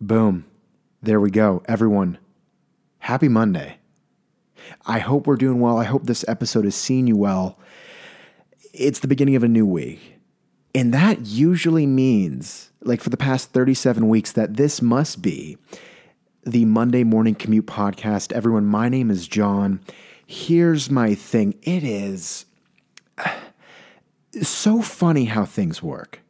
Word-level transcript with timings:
Boom. 0.00 0.44
There 1.02 1.20
we 1.20 1.30
go. 1.30 1.62
Everyone, 1.66 2.18
happy 2.98 3.28
Monday. 3.28 3.78
I 4.86 4.98
hope 4.98 5.26
we're 5.26 5.36
doing 5.36 5.60
well. 5.60 5.78
I 5.78 5.84
hope 5.84 6.04
this 6.04 6.24
episode 6.26 6.64
has 6.64 6.74
seen 6.74 7.06
you 7.06 7.16
well. 7.16 7.58
It's 8.72 9.00
the 9.00 9.08
beginning 9.08 9.36
of 9.36 9.42
a 9.42 9.48
new 9.48 9.66
week. 9.66 10.14
And 10.74 10.92
that 10.92 11.26
usually 11.26 11.86
means, 11.86 12.70
like 12.80 13.00
for 13.00 13.10
the 13.10 13.16
past 13.16 13.52
37 13.52 14.08
weeks, 14.08 14.32
that 14.32 14.56
this 14.56 14.82
must 14.82 15.22
be 15.22 15.58
the 16.42 16.64
Monday 16.64 17.04
Morning 17.04 17.34
Commute 17.34 17.66
podcast. 17.66 18.32
Everyone, 18.32 18.66
my 18.66 18.88
name 18.88 19.10
is 19.10 19.28
John. 19.28 19.80
Here's 20.26 20.90
my 20.90 21.14
thing 21.14 21.54
it 21.62 21.84
is 21.84 22.46
uh, 23.18 23.30
so 24.42 24.82
funny 24.82 25.26
how 25.26 25.44
things 25.44 25.82
work. 25.82 26.23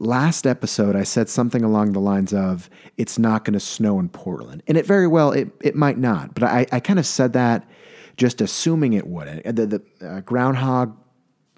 Last 0.00 0.46
episode, 0.46 0.94
I 0.94 1.02
said 1.02 1.28
something 1.28 1.64
along 1.64 1.92
the 1.92 2.00
lines 2.00 2.32
of, 2.32 2.70
it's 2.96 3.18
not 3.18 3.44
going 3.44 3.54
to 3.54 3.60
snow 3.60 3.98
in 3.98 4.08
Portland. 4.08 4.62
And 4.68 4.78
it 4.78 4.86
very 4.86 5.08
well, 5.08 5.32
it, 5.32 5.50
it 5.60 5.74
might 5.74 5.98
not. 5.98 6.34
But 6.34 6.44
I, 6.44 6.66
I 6.70 6.78
kind 6.78 7.00
of 7.00 7.06
said 7.06 7.32
that 7.32 7.68
just 8.16 8.40
assuming 8.40 8.92
it 8.92 9.08
would. 9.08 9.42
The, 9.44 9.66
the 9.66 10.06
uh, 10.08 10.20
groundhog 10.20 10.96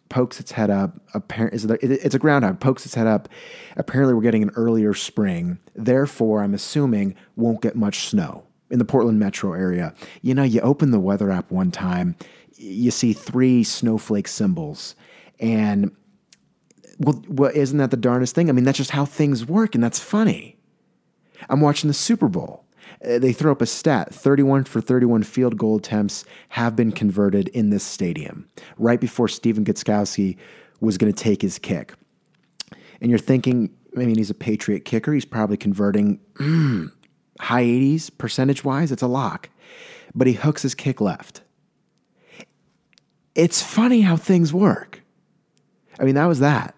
pokes 0.08 0.40
its 0.40 0.52
head 0.52 0.70
up. 0.70 0.98
Apparent, 1.12 1.54
It's 1.82 2.14
a 2.14 2.18
groundhog, 2.18 2.60
pokes 2.60 2.86
its 2.86 2.94
head 2.94 3.06
up. 3.06 3.28
Apparently, 3.76 4.14
we're 4.14 4.22
getting 4.22 4.42
an 4.42 4.52
earlier 4.56 4.94
spring. 4.94 5.58
Therefore, 5.74 6.42
I'm 6.42 6.54
assuming 6.54 7.16
won't 7.36 7.60
get 7.60 7.76
much 7.76 8.08
snow 8.08 8.44
in 8.70 8.78
the 8.78 8.84
Portland 8.86 9.18
metro 9.18 9.52
area. 9.52 9.94
You 10.22 10.34
know, 10.34 10.44
you 10.44 10.60
open 10.60 10.92
the 10.92 11.00
weather 11.00 11.30
app 11.30 11.50
one 11.50 11.70
time, 11.70 12.16
you 12.56 12.90
see 12.90 13.12
three 13.12 13.64
snowflake 13.64 14.28
symbols. 14.28 14.94
And 15.38 15.92
well, 17.00 17.22
well, 17.28 17.50
isn't 17.54 17.78
that 17.78 17.90
the 17.90 17.96
darndest 17.96 18.34
thing? 18.34 18.50
I 18.50 18.52
mean, 18.52 18.64
that's 18.64 18.78
just 18.78 18.90
how 18.90 19.06
things 19.06 19.46
work, 19.46 19.74
and 19.74 19.82
that's 19.82 19.98
funny. 19.98 20.58
I'm 21.48 21.60
watching 21.60 21.88
the 21.88 21.94
Super 21.94 22.28
Bowl. 22.28 22.64
Uh, 23.02 23.18
they 23.18 23.32
throw 23.32 23.50
up 23.50 23.62
a 23.62 23.66
stat 23.66 24.14
31 24.14 24.64
for 24.64 24.82
31 24.82 25.22
field 25.22 25.56
goal 25.56 25.78
attempts 25.78 26.26
have 26.50 26.76
been 26.76 26.92
converted 26.92 27.48
in 27.48 27.70
this 27.70 27.82
stadium, 27.82 28.46
right 28.76 29.00
before 29.00 29.28
Stephen 29.28 29.64
Gostkowski 29.64 30.36
was 30.80 30.98
going 30.98 31.12
to 31.12 31.24
take 31.24 31.40
his 31.40 31.58
kick. 31.58 31.94
And 33.00 33.08
you're 33.08 33.18
thinking, 33.18 33.74
I 33.96 34.00
mean, 34.00 34.16
he's 34.16 34.28
a 34.28 34.34
Patriot 34.34 34.84
kicker. 34.84 35.14
He's 35.14 35.24
probably 35.24 35.56
converting 35.56 36.20
mm, 36.34 36.92
high 37.40 37.64
80s 37.64 38.10
percentage 38.18 38.62
wise. 38.62 38.92
It's 38.92 39.02
a 39.02 39.06
lock. 39.06 39.48
But 40.14 40.26
he 40.26 40.34
hooks 40.34 40.62
his 40.62 40.74
kick 40.74 41.00
left. 41.00 41.40
It's 43.34 43.62
funny 43.62 44.02
how 44.02 44.16
things 44.16 44.52
work. 44.52 45.02
I 45.98 46.04
mean, 46.04 46.16
that 46.16 46.26
was 46.26 46.40
that. 46.40 46.74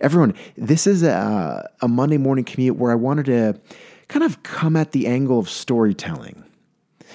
Everyone, 0.00 0.34
this 0.56 0.86
is 0.86 1.02
a, 1.02 1.68
a 1.80 1.88
Monday 1.88 2.18
morning 2.18 2.44
commute 2.44 2.76
where 2.76 2.92
I 2.92 2.96
wanted 2.96 3.26
to 3.26 3.60
kind 4.08 4.24
of 4.24 4.42
come 4.42 4.76
at 4.76 4.92
the 4.92 5.06
angle 5.06 5.38
of 5.38 5.48
storytelling. 5.48 6.44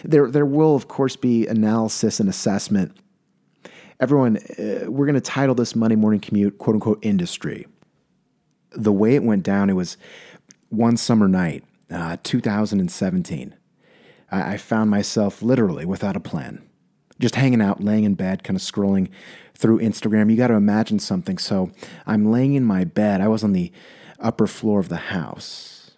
There, 0.03 0.30
there 0.30 0.45
will, 0.45 0.75
of 0.75 0.88
course, 0.88 1.16
be 1.16 1.47
analysis 1.47 2.20
and 2.20 2.30
assessment. 2.30 2.95
Everyone, 4.00 4.38
uh, 4.38 4.90
we're 4.90 5.06
going 5.06 5.16
to 5.16 5.22
title 5.22 5.56
this 5.56 5.75
Monday 5.75 5.95
morning 5.95 6.20
commute, 6.20 6.58
quote 6.58 6.75
unquote, 6.75 7.00
industry. 7.02 7.67
The 8.72 8.94
way 8.94 9.16
it 9.16 9.23
went 9.23 9.44
down, 9.44 9.70
it 9.70 9.73
was 9.73 9.97
one 10.70 10.95
summer 10.95 11.28
night, 11.28 11.64
uh, 11.92 12.17
2017. 12.23 13.56
I, 14.31 14.53
I 14.53 14.58
found 14.58 14.90
myself 14.90 15.42
literally 15.42 15.86
without 15.86 16.16
a 16.16 16.22
plan, 16.22 16.62
just 17.20 17.36
hanging 17.36 17.62
out, 17.62 17.84
laying 17.84 18.03
in 18.06 18.16
bed, 18.16 18.44
kind 18.44 18.56
of 18.56 18.64
scrolling 18.64 19.09
through 19.56 19.80
Instagram. 19.80 20.31
You 20.31 20.38
got 20.38 20.48
to 20.48 20.53
imagine 20.53 21.00
something. 21.00 21.38
So 21.38 21.72
I'm 22.08 22.31
laying 22.31 22.53
in 22.53 22.64
my 22.64 22.86
bed. 22.86 23.22
I 23.22 23.28
was 23.28 23.44
on 23.44 23.53
the 23.53 23.72
upper 24.20 24.48
floor 24.48 24.80
of 24.80 24.89
the 24.89 24.98
house. 24.98 25.92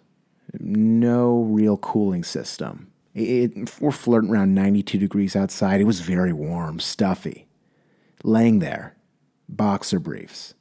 No 0.58 1.42
real 1.42 1.76
cooling 1.76 2.24
system. 2.24 2.92
It, 3.14 3.80
we're 3.80 3.92
flirting 3.92 4.30
around 4.30 4.54
92 4.54 4.98
degrees 4.98 5.36
outside. 5.36 5.80
It 5.80 5.84
was 5.84 6.00
very 6.00 6.32
warm, 6.32 6.80
stuffy. 6.80 7.46
Laying 8.24 8.58
there, 8.58 8.96
boxer 9.48 9.98
briefs, 9.98 10.54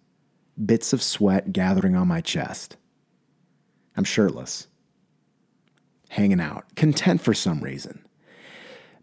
bits 0.64 0.94
of 0.94 1.02
sweat 1.02 1.54
gathering 1.54 1.96
on 1.96 2.08
my 2.08 2.22
chest. 2.22 2.76
I'm 3.96 4.04
shirtless, 4.04 4.68
hanging 6.10 6.42
out, 6.42 6.76
content 6.76 7.22
for 7.22 7.34
some 7.34 7.62
reason. 7.62 8.06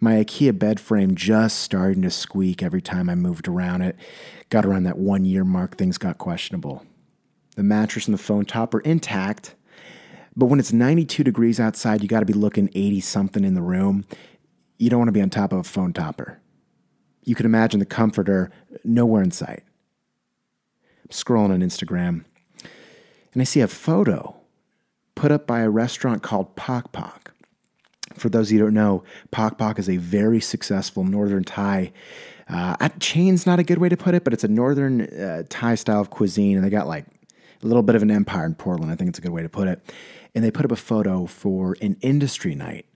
My 0.01 0.15
IKEA 0.25 0.57
bed 0.57 0.79
frame 0.79 1.15
just 1.15 1.59
starting 1.59 2.03
to 2.03 2.11
squeak 2.11 2.63
every 2.63 2.81
time 2.81 3.11
I 3.11 3.15
moved 3.15 3.49
around 3.49 3.83
it. 3.83 3.97
Got 4.49 4.65
around 4.65 4.85
that 4.85 4.99
one 4.99 5.25
year 5.25 5.45
mark, 5.45 5.77
things 5.77 5.99
got 5.99 6.19
questionable. 6.19 6.85
The 7.57 7.65
mattress 7.65 8.07
and 8.07 8.15
the 8.15 8.23
phone 8.23 8.45
top 8.45 8.73
are 8.75 8.81
intact, 8.81 9.57
but 10.37 10.47
when 10.47 10.61
it's 10.61 10.73
92 10.73 11.25
degrees 11.25 11.59
outside, 11.59 12.01
you 12.03 12.09
got 12.09 12.21
to 12.21 12.27
be 12.27 12.33
looking 12.33 12.71
80 12.75 13.01
something 13.01 13.45
in 13.45 13.55
the 13.55 13.63
room. 13.63 14.05
You 14.79 14.89
don't 14.89 15.01
want 15.01 15.09
to 15.09 15.13
be 15.13 15.21
on 15.21 15.31
top 15.31 15.53
of 15.53 15.59
a 15.59 15.65
phone 15.65 15.93
topper. 15.93 16.41
You 17.25 17.35
can 17.35 17.47
imagine 17.47 17.81
the 17.81 17.87
comforter 17.87 18.53
nowhere 18.85 19.23
in 19.23 19.33
sight. 19.33 19.65
I'm 21.03 21.11
scrolling 21.11 21.51
on 21.51 21.61
Instagram 21.61 22.25
and 23.33 23.43
I 23.43 23.45
see 23.45 23.61
a 23.61 23.69
photo 23.69 24.37
put 25.15 25.33
up 25.33 25.47
by 25.47 25.61
a 25.61 25.71
restaurant 25.71 26.23
called 26.23 26.55
Pok 26.55 26.93
Pok. 26.93 27.28
For 28.19 28.29
those 28.29 28.49
of 28.49 28.53
you 28.53 28.59
who 28.59 28.67
don't 28.67 28.75
know, 28.75 29.05
Pok 29.31 29.59
Pok 29.59 29.79
is 29.79 29.89
a 29.89 29.97
very 29.97 30.41
successful 30.41 31.05
northern 31.05 31.45
Thai. 31.45 31.93
Uh, 32.49 32.89
chain's 32.99 33.47
not 33.47 33.59
a 33.59 33.63
good 33.63 33.79
way 33.79 33.89
to 33.89 33.97
put 33.97 34.15
it, 34.15 34.25
but 34.25 34.33
it's 34.33 34.45
a 34.45 34.49
northern 34.49 35.03
uh, 35.03 35.43
Thai 35.49 35.75
style 35.75 36.01
of 36.01 36.11
cuisine, 36.11 36.57
and 36.57 36.65
they 36.65 36.71
got 36.71 36.87
like 36.87 37.07
a 37.63 37.67
little 37.67 37.83
bit 37.83 37.95
of 37.95 38.03
an 38.03 38.11
empire 38.11 38.47
in 38.47 38.55
Portland. 38.55 38.91
I 38.93 38.97
think 38.97 39.11
it's 39.11 39.19
a 39.19 39.23
good 39.23 39.33
way 39.33 39.43
to 39.43 39.49
put 39.49 39.69
it. 39.69 39.81
And 40.35 40.45
they 40.45 40.51
put 40.51 40.65
up 40.65 40.73
a 40.73 40.77
photo 40.77 41.27
for 41.27 41.77
an 41.81 41.97
industry 42.01 42.55
night 42.55 42.87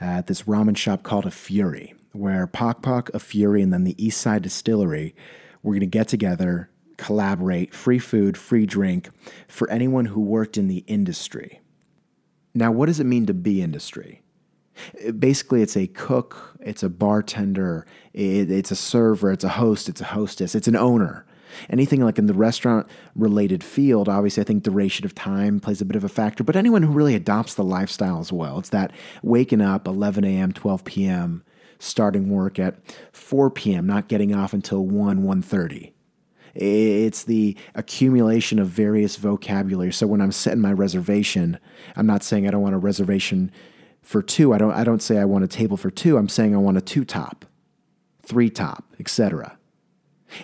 at 0.00 0.26
this 0.26 0.42
ramen 0.42 0.76
shop 0.76 1.02
called 1.02 1.24
Afuri, 1.24 1.94
where 2.12 2.46
Pok 2.46 2.82
Pok, 2.82 3.10
Afuri, 3.12 3.62
and 3.62 3.72
then 3.72 3.84
the 3.84 4.04
East 4.04 4.20
Side 4.20 4.42
Distillery 4.42 5.14
were 5.62 5.72
going 5.72 5.80
to 5.80 5.86
get 5.86 6.08
together, 6.08 6.70
collaborate, 6.96 7.74
free 7.74 7.98
food, 7.98 8.36
free 8.36 8.66
drink 8.66 9.10
for 9.46 9.70
anyone 9.70 10.06
who 10.06 10.20
worked 10.20 10.58
in 10.58 10.68
the 10.68 10.84
industry. 10.86 11.60
Now, 12.54 12.72
what 12.72 12.86
does 12.86 13.00
it 13.00 13.04
mean 13.04 13.26
to 13.26 13.34
be 13.34 13.62
industry? 13.62 14.21
Basically, 15.18 15.62
it's 15.62 15.76
a 15.76 15.86
cook, 15.86 16.56
it's 16.60 16.82
a 16.82 16.88
bartender, 16.88 17.86
it's 18.14 18.70
a 18.70 18.76
server, 18.76 19.30
it's 19.30 19.44
a 19.44 19.50
host, 19.50 19.88
it's 19.88 20.00
a 20.00 20.06
hostess, 20.06 20.54
it's 20.54 20.68
an 20.68 20.76
owner. 20.76 21.26
Anything 21.68 22.02
like 22.02 22.18
in 22.18 22.26
the 22.26 22.34
restaurant 22.34 22.86
related 23.14 23.62
field, 23.62 24.08
obviously, 24.08 24.40
I 24.40 24.44
think 24.44 24.62
duration 24.62 25.04
of 25.04 25.14
time 25.14 25.60
plays 25.60 25.82
a 25.82 25.84
bit 25.84 25.96
of 25.96 26.04
a 26.04 26.08
factor, 26.08 26.42
but 26.42 26.56
anyone 26.56 26.82
who 26.82 26.90
really 26.90 27.14
adopts 27.14 27.54
the 27.54 27.64
lifestyle 27.64 28.20
as 28.20 28.32
well. 28.32 28.58
It's 28.58 28.70
that 28.70 28.90
waking 29.22 29.60
up 29.60 29.86
11 29.86 30.24
a.m., 30.24 30.52
12 30.52 30.84
p.m., 30.84 31.44
starting 31.78 32.30
work 32.30 32.58
at 32.58 32.76
4 33.12 33.50
p.m., 33.50 33.86
not 33.86 34.08
getting 34.08 34.34
off 34.34 34.54
until 34.54 34.86
1, 34.86 35.22
1.30. 35.22 35.92
It's 36.54 37.24
the 37.24 37.56
accumulation 37.74 38.58
of 38.58 38.68
various 38.68 39.16
vocabulary. 39.16 39.92
So 39.92 40.06
when 40.06 40.20
I'm 40.20 40.32
setting 40.32 40.60
my 40.60 40.72
reservation, 40.72 41.58
I'm 41.96 42.06
not 42.06 42.22
saying 42.22 42.46
I 42.46 42.50
don't 42.50 42.62
want 42.62 42.74
a 42.74 42.78
reservation 42.78 43.50
for 44.02 44.22
two. 44.22 44.52
I 44.52 44.58
don't 44.58 44.72
I 44.72 44.84
don't 44.84 45.02
say 45.02 45.18
I 45.18 45.24
want 45.24 45.44
a 45.44 45.48
table 45.48 45.76
for 45.76 45.90
two. 45.90 46.16
I'm 46.16 46.28
saying 46.28 46.54
I 46.54 46.58
want 46.58 46.76
a 46.76 46.80
two 46.80 47.04
top, 47.04 47.44
three 48.22 48.50
top, 48.50 48.84
etc. 49.00 49.56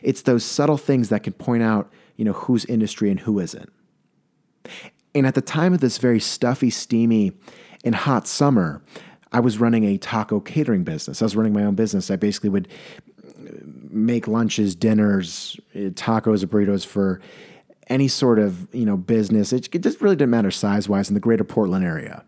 It's 0.02 0.22
those 0.22 0.44
subtle 0.44 0.78
things 0.78 1.08
that 1.08 1.22
can 1.22 1.32
point 1.32 1.62
out, 1.62 1.90
you 2.16 2.24
know, 2.24 2.32
who's 2.32 2.64
industry 2.66 3.10
and 3.10 3.20
who 3.20 3.38
isn't. 3.38 3.70
And 5.14 5.26
at 5.26 5.34
the 5.34 5.40
time 5.40 5.72
of 5.72 5.80
this 5.80 5.98
very 5.98 6.20
stuffy, 6.20 6.70
steamy, 6.70 7.32
and 7.84 7.94
hot 7.94 8.28
summer, 8.28 8.82
I 9.32 9.40
was 9.40 9.58
running 9.58 9.84
a 9.84 9.98
taco 9.98 10.40
catering 10.40 10.84
business. 10.84 11.22
I 11.22 11.24
was 11.24 11.36
running 11.36 11.52
my 11.52 11.64
own 11.64 11.74
business. 11.74 12.10
I 12.10 12.16
basically 12.16 12.50
would 12.50 12.68
make 13.90 14.28
lunches, 14.28 14.74
dinners, 14.74 15.58
eh, 15.74 15.90
tacos, 15.90 16.44
burritos 16.44 16.84
for 16.86 17.20
any 17.88 18.08
sort 18.08 18.38
of 18.38 18.72
you 18.74 18.84
know 18.84 18.96
business. 18.96 19.52
It, 19.52 19.74
it 19.74 19.82
just 19.82 20.00
really 20.00 20.16
didn't 20.16 20.30
matter 20.30 20.50
size 20.50 20.88
wise 20.88 21.08
in 21.08 21.14
the 21.14 21.20
greater 21.20 21.44
Portland 21.44 21.84
area 21.84 22.24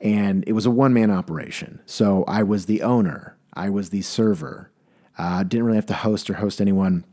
and 0.00 0.44
it 0.46 0.52
was 0.52 0.66
a 0.66 0.70
one 0.70 0.92
man 0.92 1.10
operation. 1.10 1.80
So 1.86 2.24
I 2.24 2.42
was 2.42 2.66
the 2.66 2.82
owner, 2.82 3.36
I 3.54 3.70
was 3.70 3.90
the 3.90 4.02
server. 4.02 4.70
Uh, 5.16 5.42
didn't 5.42 5.66
really 5.66 5.76
have 5.76 5.86
to 5.86 5.94
host 5.94 6.30
or 6.30 6.34
host 6.34 6.60
anyone, 6.60 7.04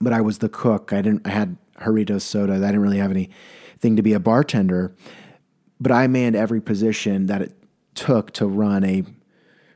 but 0.00 0.14
I 0.14 0.22
was 0.22 0.38
the 0.38 0.48
cook. 0.48 0.94
I 0.94 1.02
didn't. 1.02 1.26
I 1.26 1.30
had 1.30 1.58
Jarritos 1.78 2.22
soda. 2.22 2.54
I 2.54 2.58
didn't 2.58 2.80
really 2.80 2.98
have 2.98 3.10
anything 3.10 3.96
to 3.96 4.02
be 4.02 4.14
a 4.14 4.20
bartender, 4.20 4.94
but 5.78 5.92
I 5.92 6.06
manned 6.06 6.36
every 6.36 6.62
position 6.62 7.26
that 7.26 7.42
it 7.42 7.52
took 7.94 8.32
to 8.32 8.46
run 8.46 8.82
a 8.84 9.04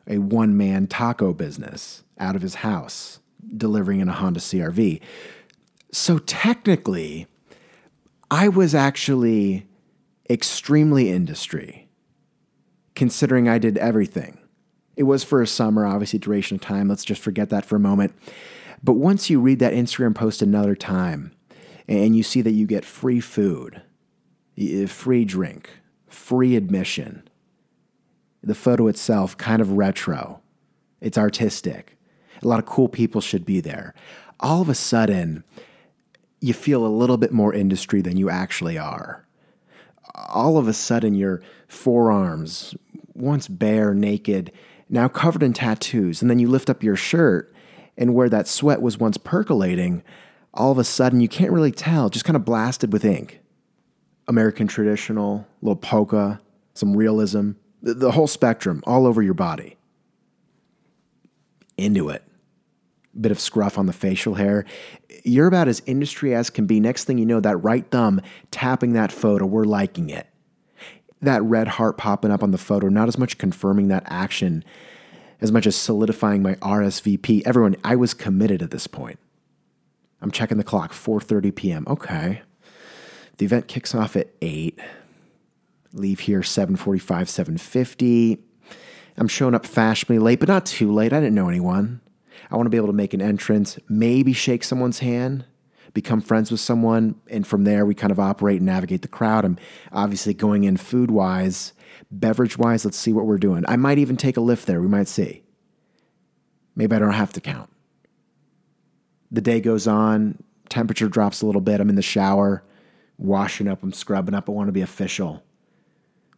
a 0.07 0.19
one 0.19 0.57
man 0.57 0.87
taco 0.87 1.35
business 1.35 2.05
out 2.19 2.35
of 2.35 2.41
his 2.41 2.57
house, 2.57 3.21
delivering 3.55 4.01
in 4.01 4.09
a 4.09 4.13
Honda 4.13 4.41
CRV. 4.41 5.01
So 5.93 6.19
technically, 6.19 7.27
I 8.31 8.49
was 8.49 8.75
actually 8.75 9.67
extremely 10.31 11.11
industry 11.11 11.88
considering 12.99 13.49
I 13.49 13.59
did 13.59 13.79
everything. 13.79 14.39
It 14.97 15.05
was 15.05 15.23
for 15.23 15.41
a 15.41 15.47
summer, 15.47 15.87
obviously, 15.87 16.19
duration 16.19 16.57
of 16.57 16.61
time. 16.61 16.89
Let's 16.89 17.05
just 17.05 17.23
forget 17.23 17.49
that 17.51 17.65
for 17.65 17.77
a 17.77 17.81
moment. 17.81 18.13
But 18.83 18.95
once 18.95 19.31
you 19.31 19.41
read 19.41 19.61
that 19.61 19.73
Instagram 19.73 20.17
post 20.17 20.43
another 20.43 20.75
time 20.75 21.33
and 21.87 22.17
you 22.17 22.25
see 22.25 22.43
that 22.43 22.51
you 22.51 22.67
get 22.67 22.85
free 22.85 23.21
food, 23.21 23.81
free 24.89 25.25
drink, 25.25 25.71
free 26.09 26.57
admission. 26.57 27.23
The 28.43 28.57
photo 28.57 28.89
itself, 28.89 29.37
kind 29.37 29.63
of 29.63 29.73
retro, 29.73 30.41
it's 31.01 31.17
artistic. 31.17 31.97
A 32.43 32.49
lot 32.49 32.59
of 32.59 32.67
cool 32.67 32.89
people 32.89 33.21
should 33.21 33.47
be 33.47 33.61
there. 33.61 33.95
All 34.41 34.61
of 34.61 34.69
a 34.69 34.75
sudden, 34.75 35.45
you 36.41 36.53
feel 36.53 36.85
a 36.85 36.89
little 36.89 37.17
bit 37.17 37.33
more 37.33 37.55
industry 37.55 38.01
than 38.01 38.17
you 38.17 38.29
actually 38.29 38.77
are. 38.77 39.25
All 40.29 40.57
of 40.59 40.67
a 40.67 40.73
sudden, 40.73 41.15
your 41.15 41.43
forearms, 41.69 42.75
once 43.19 43.49
bare, 43.49 43.95
naked, 43.95 44.53
now 44.89 45.09
covered 45.09 45.43
in 45.43 45.53
tattoos, 45.53 46.23
and 46.23 46.31
then 46.31 46.39
you 46.39 46.49
lift 46.49 46.71
up 46.71 46.83
your 46.83 46.97
shirt, 46.97 47.53
and 47.97 48.15
where 48.15 48.29
that 48.29 48.49
sweat 48.49 48.81
was 48.81 48.99
once 48.99 49.19
percolating, 49.19 50.03
all 50.55 50.73
of 50.73 50.79
a 50.79 50.85
sudden 50.85 51.21
you 51.21 51.29
can't 51.29 51.53
really 51.53 51.73
tell, 51.73 52.09
just 52.09 52.25
kind 52.25 52.37
of 52.37 52.45
blasted 52.45 52.93
with 52.93 53.05
ink. 53.05 53.41
American 54.29 54.67
traditional, 54.67 55.47
little 55.63 55.77
polka, 55.77 56.41
some 56.75 56.97
realism, 56.97 57.53
the, 57.83 57.95
the 57.95 58.13
whole 58.13 58.27
spectrum, 58.27 58.83
all 58.87 59.07
over 59.07 59.23
your 59.23 59.35
body. 59.35 59.77
Into 61.77 62.09
it. 62.09 62.25
Bit 63.21 63.33
of 63.33 63.41
scruff 63.41 63.79
on 63.79 63.87
the 63.87 63.93
facial 63.93 64.35
hair. 64.35 64.65
You're 65.25 65.47
about 65.49 65.67
as 65.67 65.83
industry 65.87 66.35
as 66.35 66.51
can 66.51 66.67
be. 66.67 66.79
Next 66.79 67.05
thing 67.05 67.19
you 67.19 67.27
know, 67.27 67.41
that 67.41 67.57
right 67.57 67.89
thumb 67.91 68.21
tapping 68.51 68.93
that 68.93 69.11
photo, 69.11 69.45
we're 69.45 69.65
liking 69.65 70.11
it. 70.11 70.28
That 71.21 71.43
red 71.43 71.69
heart 71.69 71.97
popping 71.97 72.31
up 72.31 72.43
on 72.43 72.53
the 72.53 72.59
photo, 72.59 72.89
not 72.89 73.09
as 73.09 73.19
much 73.19 73.39
confirming 73.39 73.89
that 73.89 74.05
action 74.07 74.65
as 75.41 75.53
much 75.53 75.67
as 75.67 75.77
solidifying 75.77 76.43
my 76.43 76.55
RSVP. 76.57 77.43
Everyone, 77.45 77.77
I 77.85 77.97
was 77.97 78.15
committed 78.15 78.63
at 78.63 78.71
this 78.71 78.87
point. 78.87 79.19
I'm 80.21 80.31
checking 80.31 80.59
the 80.59 80.65
clock, 80.65 80.93
4:30 80.93 81.55
p.m. 81.55 81.85
Okay. 81.87 82.43
The 83.37 83.45
event 83.45 83.69
kicks 83.69 83.95
off 83.95 84.17
at 84.17 84.31
8. 84.43 84.79
Leave 85.93 86.21
here 86.21 86.41
7:45, 86.41 87.29
7:50. 87.29 88.39
I'm 89.17 89.29
showing 89.29 89.55
up 89.55 89.67
fashionably 89.67 90.19
late, 90.19 90.41
but 90.41 90.49
not 90.49 90.67
too 90.67 90.93
late. 90.93 91.13
I 91.13 91.21
didn't 91.21 91.35
know 91.35 91.49
anyone. 91.49 92.01
I 92.51 92.57
want 92.57 92.67
to 92.67 92.71
be 92.71 92.77
able 92.77 92.89
to 92.89 92.93
make 92.93 93.15
an 93.15 93.23
entrance, 93.23 93.79
maybe 93.89 94.33
shake 94.33 94.63
someone's 94.63 95.01
hand, 95.01 95.45
become 95.95 96.21
friends 96.21 96.51
with 96.51 96.61
someone, 96.61 97.17
and 97.29 97.47
from 97.47 97.65
there 97.65 97.85
we 97.85 97.95
kind 97.95 98.11
of 98.11 98.21
operate 98.21 98.59
and 98.59 98.67
navigate 98.67 99.03
the 99.03 99.09
crowd. 99.09 99.45
I'm 99.45 99.59
obviously 99.93 100.35
going 100.35 100.65
in 100.65 100.77
food 100.77 101.11
wise, 101.11 101.73
beverage 102.11 102.59
wise. 102.59 102.85
Let's 102.85 102.99
see 102.99 103.13
what 103.13 103.27
we're 103.27 103.39
doing. 103.39 103.65
I 103.69 103.77
might 103.77 103.99
even 103.99 104.17
take 104.17 104.37
a 104.37 104.41
lift 104.41 104.67
there. 104.67 104.81
We 104.81 104.89
might 104.89 105.09
see. 105.09 105.43
Maybe 106.77 106.95
I 106.95 106.99
don't 106.99 107.13
have 107.13 107.33
to 107.33 107.41
count. 107.41 107.71
The 109.31 109.41
day 109.41 109.61
goes 109.61 109.87
on, 109.87 110.43
temperature 110.69 111.09
drops 111.09 111.43
a 111.43 111.47
little 111.47 111.61
bit. 111.61 111.81
I'm 111.81 111.91
in 111.91 111.97
the 111.97 112.03
shower, 112.03 112.63
washing 113.19 113.69
up, 113.69 113.83
I'm 113.83 113.93
scrubbing 113.93 114.35
up. 114.35 114.49
I 114.49 114.53
want 114.53 114.69
to 114.69 114.73
be 114.73 114.81
official. 114.81 115.43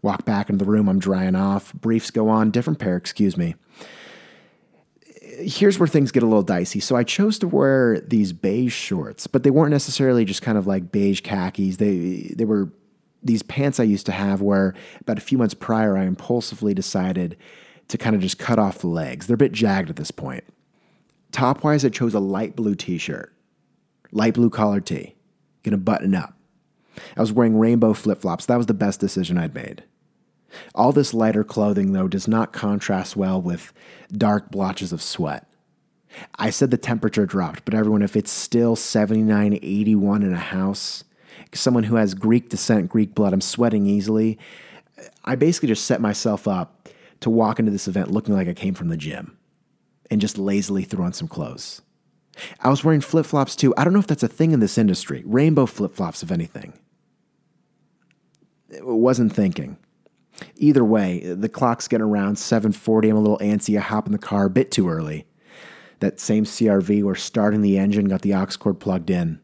Walk 0.03 0.25
back 0.25 0.49
into 0.49 0.65
the 0.65 0.71
room, 0.71 0.89
I'm 0.89 0.99
drying 0.99 1.37
off. 1.37 1.75
Briefs 1.75 2.11
go 2.11 2.31
on, 2.31 2.51
different 2.51 2.79
pair, 2.79 2.97
excuse 2.97 3.37
me. 3.37 3.55
Here's 5.43 5.79
where 5.79 5.87
things 5.87 6.13
get 6.13 6.23
a 6.23 6.27
little 6.27 6.43
dicey. 6.43 6.81
So 6.81 6.97
I 6.97 7.05
chose 7.05 7.39
to 7.41 7.49
wear 7.49 8.01
these 8.01 8.33
beige 8.33 8.73
shorts, 8.73 9.27
but 9.27 9.43
they 9.43 9.51
weren't 9.51 9.71
necessarily 9.71 10.25
just 10.25 10.43
kind 10.43 10.59
of 10.59 10.67
like 10.67 10.93
beige 10.93 11.21
khakis. 11.23 11.77
They 11.77 12.33
they 12.37 12.45
were 12.45 12.71
these 13.23 13.43
pants 13.43 13.79
I 13.79 13.85
used 13.85 14.07
to 14.07 14.13
have 14.13 14.41
where 14.41 14.75
about 15.01 15.19
a 15.19 15.23
few 15.23 15.39
months 15.39 15.55
prior 15.55 15.97
I 15.97 16.05
impulsively 16.05 16.75
decided 16.75 17.37
to 17.89 17.99
kind 17.99 18.15
of 18.15 18.23
just 18.23 18.39
cut 18.39 18.59
off 18.59 18.79
the 18.79 18.87
legs. 18.87 19.27
They're 19.27 19.35
a 19.35 19.39
bit 19.39 19.53
jagged 19.53 19.91
at 19.91 19.97
this 19.97 20.11
point. 20.11 20.45
Top 21.33 21.63
wise, 21.63 21.85
I 21.85 21.91
chose 21.91 22.15
a 22.15 22.21
light 22.21 22.57
blue 22.57 22.75
t 22.75 22.99
shirt, 22.99 23.33
light 24.11 24.35
blue 24.35 24.51
collar 24.51 24.81
tee, 24.81 25.15
gonna 25.63 25.79
button 25.79 26.15
up. 26.15 26.35
I 27.17 27.21
was 27.21 27.33
wearing 27.33 27.59
rainbow 27.59 27.93
flip 27.93 28.21
flops. 28.21 28.47
That 28.47 28.57
was 28.57 28.67
the 28.67 28.75
best 28.75 29.01
decision 29.01 29.39
I'd 29.39 29.55
made. 29.55 29.85
All 30.75 30.93
this 30.93 31.15
lighter 31.15 31.45
clothing, 31.45 31.93
though, 31.93 32.09
does 32.09 32.29
not 32.29 32.53
contrast 32.53 33.17
well 33.17 33.41
with 33.41 33.73
dark 34.13 34.51
blotches 34.51 34.93
of 34.93 35.03
sweat. 35.03 35.47
I 36.39 36.51
said 36.51 36.71
the 36.71 36.77
temperature 36.77 37.27
dropped, 37.27 37.65
but 37.65 37.75
everyone, 37.75 38.03
if 38.03 38.17
it's 38.17 38.33
still 38.33 38.75
79, 38.77 39.55
81 39.55 40.23
in 40.23 40.33
a 40.33 40.39
house, 40.39 41.05
someone 41.53 41.85
who 41.85 41.97
has 41.97 42.15
Greek 42.15 42.49
descent, 42.49 42.91
Greek 42.91 43.15
blood, 43.15 43.33
I'm 43.33 43.41
sweating 43.41 43.87
easily. 43.87 44.39
I 45.25 45.37
basically 45.37 45.69
just 45.69 45.85
set 45.85 46.01
myself 46.01 46.49
up 46.49 46.89
to 47.21 47.31
walk 47.31 47.59
into 47.59 47.71
this 47.71 47.89
event 47.89 48.11
looking 48.11 48.35
like 48.35 48.49
I 48.49 48.55
came 48.55 48.75
from 48.75 48.89
the 48.89 48.97
gym 48.97 49.37
and 50.11 50.21
just 50.21 50.39
lazily 50.39 50.83
threw 50.83 51.05
on 51.05 51.13
some 51.13 51.29
clothes. 51.29 51.83
I 52.61 52.71
was 52.71 52.85
wearing 52.85 53.01
flip 53.01 53.27
flops 53.27 53.55
too. 53.55 53.75
I 53.77 53.85
don't 53.85 53.93
know 53.93 53.99
if 53.99 54.07
that's 54.07 54.23
a 54.23 54.29
thing 54.29 54.53
in 54.53 54.61
this 54.61 54.79
industry. 54.79 55.23
Rainbow 55.27 55.67
flip 55.67 55.95
flops, 55.95 56.23
if 56.23 56.31
anything. 56.31 56.73
It 58.71 58.87
wasn't 58.87 59.35
thinking. 59.35 59.77
Either 60.57 60.85
way, 60.85 61.35
the 61.35 61.49
clock's 61.49 61.89
getting 61.89 62.07
around 62.07 62.37
7:40. 62.37 63.11
I'm 63.11 63.17
a 63.17 63.21
little 63.21 63.39
antsy. 63.39 63.77
I 63.77 63.81
hop 63.81 64.07
in 64.07 64.13
the 64.13 64.19
car 64.19 64.47
a 64.47 64.51
bit 64.51 64.71
too 64.71 64.89
early. 64.89 65.27
That 66.01 66.19
same 66.19 66.45
CRV, 66.45 67.03
we're 67.03 67.15
starting 67.15 67.61
the 67.61 67.79
engine, 67.79 68.07
got 68.07 68.23
the 68.23 68.35
aux 68.35 68.47
cord 68.59 68.81
plugged 68.81 69.11
in. 69.11 69.41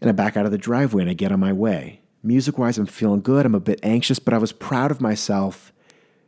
And 0.00 0.08
I 0.08 0.12
back 0.12 0.36
out 0.36 0.46
of 0.46 0.52
the 0.52 0.58
driveway 0.58 1.02
and 1.02 1.10
I 1.10 1.14
get 1.14 1.32
on 1.32 1.40
my 1.40 1.52
way. 1.52 2.02
Music 2.22 2.58
wise, 2.58 2.78
I'm 2.78 2.86
feeling 2.86 3.20
good. 3.20 3.46
I'm 3.46 3.54
a 3.54 3.60
bit 3.60 3.80
anxious, 3.82 4.18
but 4.18 4.34
I 4.34 4.38
was 4.38 4.52
proud 4.52 4.90
of 4.90 5.00
myself 5.00 5.72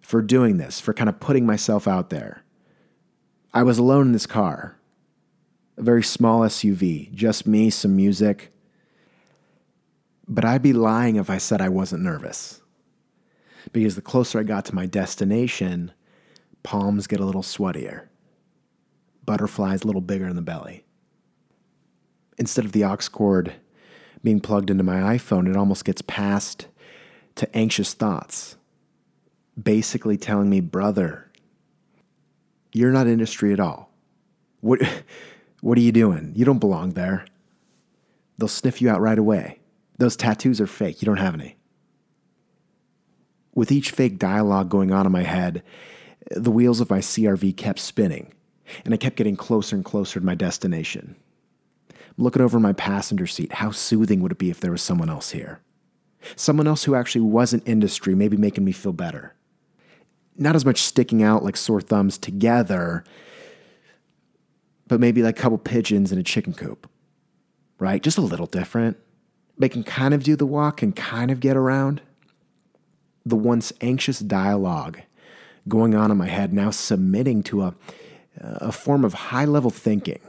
for 0.01 0.23
doing 0.23 0.57
this, 0.57 0.81
for 0.81 0.93
kind 0.93 1.09
of 1.09 1.21
putting 1.21 1.47
myself 1.47 1.87
out 1.87 2.11
there. 2.11 2.43
I 3.55 3.63
was 3.63 3.79
alone 3.79 4.07
in 4.07 4.13
this 4.13 4.27
car, 4.27 4.79
a 5.77 5.83
very 5.83 6.03
small 6.03 6.41
SUV, 6.41 7.13
just 7.13 7.47
me, 7.47 7.71
some 7.71 7.95
music. 7.95 8.51
But 10.27 10.45
I'd 10.45 10.63
be 10.63 10.73
lying 10.73 11.17
if 11.17 11.29
I 11.29 11.39
said 11.39 11.61
I 11.61 11.69
wasn't 11.69 12.03
nervous. 12.03 12.62
Because 13.71 13.95
the 13.95 14.03
closer 14.03 14.41
I 14.41 14.43
got 14.43 14.65
to 14.67 14.75
my 14.75 14.87
destination, 14.87 15.93
palms 16.63 17.07
get 17.07 17.21
a 17.21 17.25
little 17.25 17.43
sweatier, 17.43 18.09
butterflies 19.25 19.83
a 19.83 19.87
little 19.87 20.01
bigger 20.01 20.27
in 20.27 20.37
the 20.37 20.43
belly. 20.43 20.85
Instead 22.39 22.65
of 22.65 22.73
the 22.73 22.85
aux 22.85 22.97
cord 23.13 23.55
being 24.25 24.41
plugged 24.41 24.71
into 24.71 24.83
my 24.83 25.17
iPhone, 25.17 25.49
it 25.49 25.57
almost 25.57 25.85
gets 25.85 26.03
passed 26.03 26.67
to 27.37 27.57
anxious 27.57 27.95
thoughts, 27.95 28.57
basically 29.61 30.17
telling 30.17 30.51
me, 30.51 30.61
brother, 30.61 31.31
you're 32.73 32.93
not 32.93 33.07
industry 33.07 33.53
at 33.53 33.61
all. 33.61 33.91
What, 34.61 34.81
what 35.61 35.79
are 35.79 35.83
you 35.83 35.93
doing? 35.93 36.33
You 36.35 36.45
don't 36.45 36.59
belong 36.59 36.91
there. 36.91 37.27
They'll 38.39 38.49
sniff 38.49 38.81
you 38.81 38.91
out 38.91 39.01
right 39.01 39.19
away. 39.19 39.61
Those 39.99 40.17
tattoos 40.17 40.61
are 40.61 40.67
fake. 40.67 41.01
You 41.01 41.07
don't 41.07 41.19
have 41.19 41.35
any. 41.35 41.57
With 43.55 43.73
each 43.73 43.91
fake 43.91 44.19
dialogue 44.19 44.69
going 44.69 44.93
on 44.93 45.07
in 45.07 45.13
my 45.13 45.23
head, 45.23 45.63
the 46.31 46.51
wheels 46.51 46.81
of 46.81 46.91
my 46.91 47.01
CRV 47.01 47.57
kept 47.57 47.79
spinning, 47.79 48.33
and 48.85 48.95
I 48.95 48.97
kept 48.97 49.17
getting 49.17 49.37
closer 49.37 49.77
and 49.77 49.85
closer 49.85 50.21
to 50.21 50.27
my 50.27 50.35
destination. 50.35 51.17
I'm 51.91 52.25
looking 52.25 52.43
over 52.43 52.59
my 52.61 52.73
passenger 52.73 53.27
seat. 53.27 53.53
How 53.53 53.71
soothing 53.71 54.21
would 54.21 54.33
it 54.33 54.39
be 54.39 54.51
if 54.51 54.61
there 54.61 54.73
was 54.73 54.83
someone 54.83 55.11
else 55.11 55.31
here? 55.31 55.61
Someone 56.37 56.67
else 56.67 56.85
who 56.85 56.95
actually 56.95 57.23
wasn't 57.23 57.67
industry, 57.67 58.15
maybe 58.15 58.37
making 58.37 58.65
me 58.65 58.73
feel 58.73 58.93
better 58.93 59.35
not 60.37 60.57
as 60.57 60.65
much 60.65 60.81
sticking 60.81 61.23
out 61.23 61.45
like 61.45 61.57
sore 61.57 61.81
thumbs 61.81 62.19
together, 62.19 63.05
but 64.89 65.01
maybe 65.01 65.23
like 65.23 65.39
a 65.39 65.43
couple 65.43 65.59
pigeons 65.59 66.13
in 66.13 66.19
a 66.19 66.23
chicken 66.23 66.55
coop, 66.55 66.89
right? 67.79 68.03
Just 68.03 68.19
a 68.19 68.23
little 68.23 68.47
different. 68.47 68.97
They 69.59 69.69
can 69.69 69.85
kind 69.85 70.15
of 70.15 70.23
do 70.23 70.37
the 70.37 70.47
walk 70.47 70.83
and 70.83 70.95
kind 70.97 71.31
of 71.31 71.41
get 71.41 71.57
around. 71.57 72.01
The 73.25 73.37
once 73.37 73.73
anxious 73.81 74.19
dialogue 74.19 75.01
going 75.69 75.95
on 75.95 76.11
in 76.11 76.17
my 76.17 76.27
head 76.27 76.53
now 76.53 76.71
submitting 76.71 77.43
to 77.45 77.63
a, 77.63 77.75
a 78.41 78.73
form 78.73 79.05
of 79.05 79.15
high 79.15 79.45
level 79.45 79.71
thinking. 79.71 80.21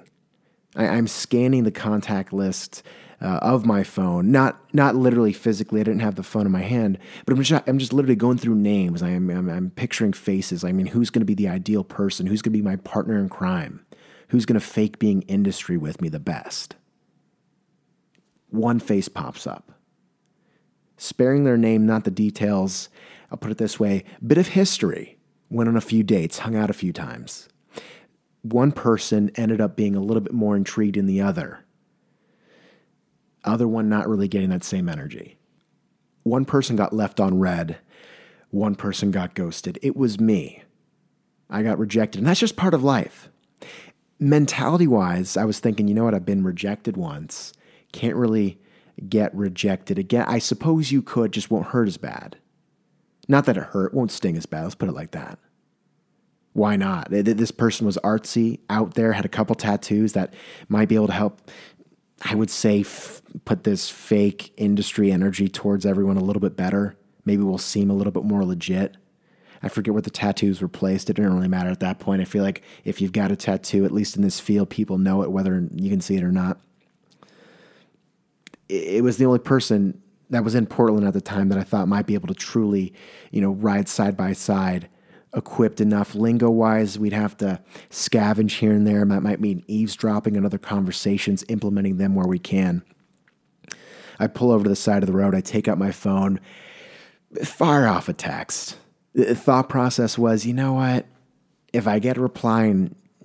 I, 0.76 0.88
I'm 0.88 1.08
scanning 1.08 1.64
the 1.64 1.72
contact 1.72 2.34
list 2.34 2.84
uh, 3.22 3.40
of 3.42 3.66
my 3.66 3.84
phone. 3.84 4.32
Not 4.32 4.60
not 4.74 4.96
literally 4.96 5.34
physically. 5.34 5.80
I 5.80 5.84
didn't 5.84 6.02
have 6.02 6.16
the 6.16 6.24
phone 6.24 6.46
in 6.46 6.52
my 6.52 6.62
hand, 6.62 7.00
but 7.26 7.36
I'm 7.36 7.42
just 7.42 7.68
I'm 7.68 7.80
just 7.80 7.94
literally 7.94 8.16
going 8.16 8.38
through 8.38 8.56
names. 8.56 9.02
I 9.02 9.10
am 9.10 9.30
I'm, 9.30 9.50
I'm 9.50 9.70
picturing 9.72 10.14
faces. 10.14 10.64
I 10.64 10.72
mean, 10.72 10.88
who's 10.88 11.10
going 11.10 11.22
to 11.22 11.26
be 11.26 11.36
the 11.36 11.48
ideal 11.48 11.84
person? 11.84 12.28
Who's 12.28 12.42
going 12.42 12.54
to 12.54 12.58
be 12.58 12.64
my 12.64 12.76
partner 12.76 13.18
in 13.18 13.30
crime? 13.30 13.86
Who's 14.30 14.46
going 14.46 14.60
to 14.60 14.66
fake 14.66 15.00
being 15.00 15.22
industry 15.24 15.78
with 15.78 16.02
me 16.02 16.10
the 16.10 16.20
best? 16.20 16.76
One 18.50 18.80
face 18.80 19.08
pops 19.08 19.48
up. 19.48 19.72
Sparing 20.98 21.44
their 21.44 21.58
name, 21.58 21.86
not 21.86 22.04
the 22.04 22.12
details. 22.12 22.90
I'll 23.32 23.38
put 23.38 23.52
it 23.52 23.58
this 23.58 23.80
way: 23.80 24.04
bit 24.26 24.38
of 24.38 24.50
history. 24.50 25.18
Went 25.50 25.70
on 25.70 25.78
a 25.78 25.82
few 25.82 26.04
dates, 26.04 26.40
hung 26.40 26.56
out 26.56 26.70
a 26.70 26.74
few 26.74 26.92
times. 26.92 27.48
One 28.42 28.72
person 28.72 29.32
ended 29.36 29.62
up 29.62 29.76
being 29.76 29.96
a 29.96 30.02
little 30.02 30.22
bit 30.22 30.34
more 30.34 30.56
intrigued 30.56 30.96
than 30.96 31.06
the 31.06 31.22
other 31.22 31.64
other 33.44 33.68
one 33.68 33.90
not 33.90 34.08
really 34.08 34.28
getting 34.28 34.50
that 34.50 34.64
same 34.64 34.90
energy. 34.90 35.38
One 36.24 36.46
person 36.46 36.76
got 36.76 36.94
left 36.94 37.20
on 37.20 37.40
read, 37.40 37.78
one 38.50 38.76
person 38.76 39.12
got 39.12 39.36
ghosted. 39.36 39.80
It 39.82 39.96
was 39.96 40.20
me. 40.20 40.64
I 41.50 41.64
got 41.64 41.80
rejected, 41.80 42.20
and 42.20 42.28
that's 42.28 42.40
just 42.40 42.56
part 42.56 42.74
of 42.74 42.84
life. 42.84 43.30
Mentality 44.20 44.88
wise, 44.88 45.36
I 45.36 45.46
was 45.46 45.60
thinking, 45.60 45.88
you 45.88 45.94
know 45.94 46.06
what, 46.06 46.16
I've 46.16 46.26
been 46.26 46.44
rejected 46.44 46.96
once. 46.96 47.54
Can't 47.92 48.16
really 48.16 48.60
get 49.10 49.34
rejected 49.36 49.98
again. 49.98 50.26
I 50.28 50.40
suppose 50.40 50.92
you 50.92 51.02
could, 51.02 51.32
just 51.32 51.52
won't 51.52 51.68
hurt 51.68 51.88
as 51.88 51.98
bad. 51.98 52.38
Not 53.28 53.46
that 53.46 53.58
it 53.58 53.64
hurt, 53.64 53.94
won't 53.94 54.12
sting 54.12 54.38
as 54.38 54.46
bad. 54.46 54.64
Let's 54.64 54.76
put 54.76 54.90
it 54.90 54.94
like 54.94 55.12
that. 55.12 55.40
Why 56.54 56.76
not? 56.76 57.10
This 57.10 57.52
person 57.52 57.86
was 57.86 57.98
artsy, 58.04 58.60
out 58.70 58.94
there, 58.94 59.14
had 59.14 59.26
a 59.26 59.30
couple 59.30 59.56
tattoos 59.56 60.14
that 60.14 60.34
might 60.70 60.88
be 60.88 60.96
able 60.96 61.08
to 61.08 61.14
help, 61.14 61.50
I 62.22 62.36
would 62.36 62.52
say, 62.52 62.82
f- 62.82 63.24
put 63.46 63.64
this 63.64 63.90
fake 63.90 64.54
industry 64.58 65.12
energy 65.12 65.48
towards 65.48 65.86
everyone 65.86 66.18
a 66.18 66.24
little 66.24 66.42
bit 66.42 66.56
better. 66.56 66.96
Maybe 67.26 67.42
we'll 67.42 67.58
seem 67.58 67.90
a 67.90 67.96
little 67.96 68.12
bit 68.12 68.24
more 68.24 68.46
legit. 68.46 68.98
I 69.64 69.70
forget 69.70 69.94
where 69.94 70.02
the 70.02 70.12
tattoos 70.12 70.62
were 70.62 70.68
placed. 70.68 71.10
It 71.10 71.14
didn't 71.14 71.34
really 71.34 71.48
matter 71.48 71.70
at 71.70 71.80
that 71.80 71.98
point. 71.98 72.22
I 72.22 72.26
feel 72.26 72.44
like 72.44 72.62
if 72.84 73.00
you've 73.02 73.14
got 73.14 73.32
a 73.32 73.36
tattoo, 73.36 73.86
at 73.86 73.94
least 73.94 74.18
in 74.18 74.22
this 74.22 74.40
field, 74.40 74.70
people 74.70 74.98
know 74.98 75.24
it 75.24 75.32
whether 75.32 75.68
you 75.74 75.90
can 75.90 76.02
see 76.02 76.18
it 76.18 76.24
or 76.24 76.34
not. 76.34 76.60
It 78.70 79.04
was 79.04 79.18
the 79.18 79.26
only 79.26 79.40
person 79.40 80.02
that 80.30 80.44
was 80.44 80.56
in 80.56 80.66
Portland 80.66 81.06
at 81.06 81.14
the 81.14 81.22
time 81.22 81.50
that 81.50 81.60
I 81.60 81.64
thought 81.64 81.88
might 81.88 82.08
be 82.08 82.14
able 82.16 82.28
to 82.28 82.34
truly, 82.34 82.94
you 83.32 83.42
know, 83.42 83.52
ride 83.52 83.88
side 83.88 84.18
by 84.18 84.34
side, 84.34 84.90
equipped 85.36 85.82
enough 85.82 86.16
lingo 86.16 86.50
wise. 86.50 86.98
We'd 86.98 87.14
have 87.14 87.38
to 87.38 87.62
scavenge 87.90 88.60
here 88.60 88.72
and 88.72 88.88
there. 88.88 89.06
That 89.06 89.22
might 89.22 89.42
mean 89.42 89.64
eavesdropping 89.68 90.38
on 90.38 90.46
other 90.46 90.58
conversations, 90.58 91.44
implementing 91.50 91.98
them 91.98 92.16
where 92.16 92.28
we 92.28 92.40
can. 92.40 92.84
I 94.20 94.28
pull 94.28 94.52
over 94.52 94.64
to 94.64 94.70
the 94.70 94.76
side 94.76 95.04
of 95.04 95.08
the 95.08 95.14
road. 95.14 95.36
I 95.36 95.42
take 95.42 95.68
out 95.68 95.78
my 95.78 95.92
phone, 95.92 96.40
fire 97.44 97.88
off 97.88 98.10
a 98.10 98.14
text. 98.14 98.78
The 99.14 99.36
thought 99.36 99.70
process 99.70 100.18
was, 100.18 100.46
you 100.46 100.54
know 100.54 100.74
what? 100.74 101.06
If 101.74 101.88
I 101.88 102.00
get 102.00 102.18
a 102.18 102.22
reply 102.22 102.66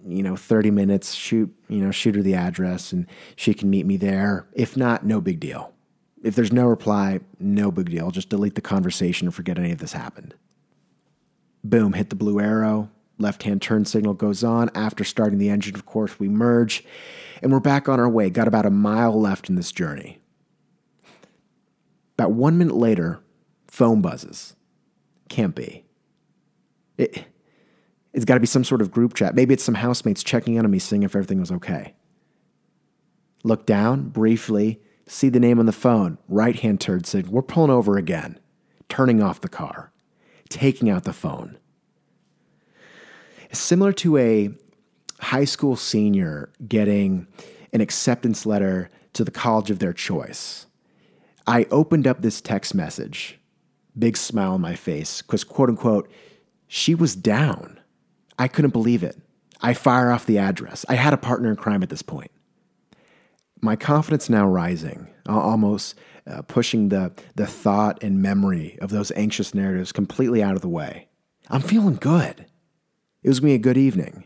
you 0.07 0.23
know, 0.23 0.37
30 0.37 0.71
minutes, 0.71 1.15
shoot, 1.15 1.55
you 1.69 1.79
know, 1.79 1.91
shoot 1.91 2.15
her 2.15 2.23
the 2.23 2.35
address 2.35 2.93
and 2.93 3.07
she 3.37 3.55
can 3.55 3.71
meet 3.71 3.87
me 3.87 3.97
there. 3.97 4.47
If 4.53 4.77
not, 4.77 5.05
no 5.05 5.21
big 5.21 5.41
deal. 5.41 5.73
If 6.23 6.35
there's 6.35 6.53
no 6.53 6.67
reply, 6.67 7.21
no 7.39 7.71
big 7.71 7.91
deal. 7.91 8.11
Just 8.11 8.29
delete 8.29 8.55
the 8.55 8.61
conversation 8.61 9.27
and 9.27 9.35
forget 9.35 9.59
any 9.59 9.73
of 9.73 9.79
this 9.79 9.93
happened. 9.93 10.35
Boom, 11.63 11.93
hit 11.93 12.11
the 12.11 12.17
blue 12.17 12.41
arrow. 12.41 12.91
Left 13.19 13.43
hand 13.43 13.63
turn 13.63 13.85
signal 13.85 14.15
goes 14.15 14.45
on. 14.45 14.71
After 14.75 15.05
starting 15.05 15.39
the 15.39 15.49
engine, 15.49 15.75
of 15.75 15.87
course, 15.87 16.19
we 16.19 16.29
merge 16.29 16.85
and 17.43 17.53
we're 17.53 17.61
back 17.61 17.89
on 17.89 18.01
our 18.01 18.09
way. 18.09 18.31
Got 18.31 18.49
about 18.49 18.67
a 18.67 18.71
mile 18.71 19.19
left 19.21 19.49
in 19.49 19.57
this 19.57 19.73
journey. 19.73 20.21
About 22.17 22.33
one 22.33 22.59
minute 22.59 22.77
later, 22.77 23.21
phone 23.69 24.01
buzzes. 24.01 24.57
Can't 25.29 25.55
be. 25.55 25.85
It, 26.97 27.27
it's 28.13 28.25
got 28.25 28.35
to 28.35 28.41
be 28.41 28.47
some 28.47 28.65
sort 28.65 28.81
of 28.81 28.91
group 28.91 29.15
chat. 29.15 29.35
Maybe 29.35 29.55
it's 29.55 29.65
some 29.65 29.75
housemates 29.75 30.23
checking 30.23 30.55
in 30.55 30.65
on 30.65 30.71
me, 30.71 30.79
seeing 30.79 31.03
if 31.03 31.15
everything 31.15 31.41
was 31.41 31.53
okay. 31.53 31.95
Look 33.45 33.67
down 33.67 34.09
briefly, 34.09 34.81
see 35.07 35.29
the 35.29 35.41
name 35.41 35.59
on 35.59 35.67
the 35.67 35.73
phone, 35.73 36.19
right 36.29 36.57
hand 36.57 36.81
turn 36.81 37.05
signal. 37.05 37.35
We're 37.35 37.43
pulling 37.43 37.71
over 37.71 37.97
again, 37.97 38.39
turning 38.89 39.23
off 39.23 39.41
the 39.41 39.49
car, 39.49 39.93
taking 40.49 40.91
out 40.91 41.05
the 41.05 41.13
phone. 41.13 41.59
Similar 43.53 43.93
to 43.95 44.17
a 44.19 44.51
high 45.21 45.45
school 45.45 45.77
senior 45.77 46.51
getting 46.67 47.27
an 47.73 47.81
acceptance 47.81 48.47
letter 48.47 48.91
to 49.13 49.25
the 49.25 49.31
college 49.31 49.71
of 49.71 49.79
their 49.79 49.93
choice. 49.93 50.67
I 51.47 51.67
opened 51.71 52.07
up 52.07 52.21
this 52.21 52.41
text 52.41 52.75
message, 52.75 53.39
big 53.99 54.17
smile 54.17 54.53
on 54.53 54.61
my 54.61 54.75
face, 54.75 55.23
because 55.23 55.45
quote 55.45 55.69
unquote, 55.69 56.11
she 56.67 56.95
was 56.95 57.17
down. 57.17 57.78
I 58.39 58.49
couldn't 58.49 58.73
believe 58.73 59.03
it. 59.03 59.19
I 59.61 59.75
fire 59.75 60.11
off 60.11 60.27
the 60.27 60.39
address. 60.39 60.85
I 60.89 60.95
had 60.95 61.13
a 61.13 61.19
partner 61.19 61.51
in 61.51 61.57
crime 61.57 61.83
at 61.83 61.89
this 61.89 62.03
point 62.03 62.31
my 63.61 63.77
confidence 63.77 64.29
now 64.29 64.47
rising, 64.47 65.09
almost 65.27 65.95
uh, 66.27 66.43
pushing 66.43 66.89
the, 66.89 67.13
the 67.35 67.47
thought 67.47 68.03
and 68.03 68.23
memory 68.23 68.79
of 68.81 68.91
those 68.91 69.11
anxious 69.13 69.55
narratives 69.55 69.93
completely 69.93 70.43
out 70.43 70.55
of 70.55 70.63
the 70.63 70.69
way. 70.69 71.09
I'm 71.51 71.63
feeling 71.63 71.97
good. 71.97 72.47
It 73.23 73.29
was 73.29 73.41
going 73.41 73.53
to 73.53 73.59
be 73.59 73.61
a 73.61 73.73
good 73.73 73.79
evening. 73.79 74.25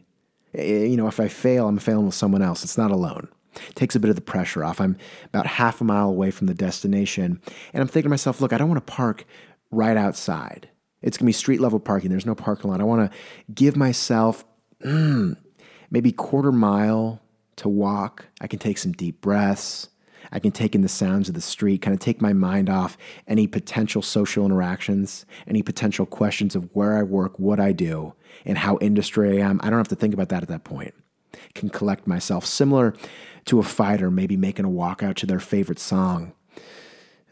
You 0.54 0.96
know, 0.96 1.06
if 1.06 1.18
I 1.18 1.28
fail, 1.28 1.68
I'm 1.68 1.78
failing 1.78 2.06
with 2.06 2.14
someone 2.14 2.42
else. 2.42 2.62
It's 2.62 2.76
not 2.76 2.90
alone. 2.90 3.28
It 3.54 3.74
takes 3.74 3.94
a 3.94 4.00
bit 4.00 4.10
of 4.10 4.16
the 4.16 4.22
pressure 4.22 4.64
off. 4.64 4.80
I'm 4.80 4.96
about 5.26 5.46
half 5.46 5.80
a 5.80 5.84
mile 5.84 6.08
away 6.08 6.30
from 6.30 6.46
the 6.46 6.54
destination, 6.54 7.40
and 7.72 7.80
I'm 7.80 7.88
thinking 7.88 8.04
to 8.04 8.10
myself, 8.10 8.40
look, 8.40 8.52
I 8.52 8.58
don't 8.58 8.68
want 8.68 8.84
to 8.84 8.92
park 8.92 9.24
right 9.70 9.96
outside. 9.96 10.68
It's 11.02 11.16
going 11.16 11.24
to 11.24 11.28
be 11.28 11.32
street 11.32 11.60
level 11.60 11.80
parking. 11.80 12.10
There's 12.10 12.26
no 12.26 12.34
parking 12.34 12.70
lot. 12.70 12.80
I 12.80 12.84
want 12.84 13.10
to 13.10 13.18
give 13.52 13.76
myself 13.76 14.44
mm, 14.84 15.36
maybe 15.90 16.12
quarter 16.12 16.52
mile 16.52 17.20
to 17.56 17.68
walk. 17.68 18.26
I 18.40 18.46
can 18.46 18.58
take 18.58 18.78
some 18.78 18.92
deep 18.92 19.20
breaths. 19.20 19.88
I 20.30 20.38
can 20.38 20.52
take 20.52 20.74
in 20.74 20.80
the 20.80 20.88
sounds 20.88 21.28
of 21.28 21.34
the 21.34 21.40
street, 21.40 21.82
kind 21.82 21.92
of 21.92 22.00
take 22.00 22.22
my 22.22 22.32
mind 22.32 22.70
off 22.70 22.96
any 23.26 23.46
potential 23.46 24.00
social 24.00 24.46
interactions, 24.46 25.26
any 25.46 25.62
potential 25.62 26.06
questions 26.06 26.56
of 26.56 26.70
where 26.72 26.96
I 26.96 27.02
work, 27.02 27.38
what 27.38 27.60
I 27.60 27.72
do, 27.72 28.14
and 28.46 28.56
how 28.56 28.78
industry 28.80 29.42
I 29.42 29.46
am. 29.46 29.60
I 29.62 29.68
don't 29.68 29.78
have 29.78 29.88
to 29.88 29.94
think 29.94 30.14
about 30.14 30.30
that 30.30 30.42
at 30.42 30.48
that 30.48 30.64
point. 30.64 30.94
Can 31.54 31.68
collect 31.68 32.06
myself, 32.06 32.46
similar 32.46 32.94
to 33.46 33.58
a 33.58 33.62
fighter 33.62 34.10
maybe 34.10 34.36
making 34.36 34.64
a 34.64 34.70
walkout 34.70 35.16
to 35.16 35.26
their 35.26 35.40
favorite 35.40 35.78
song 35.78 36.32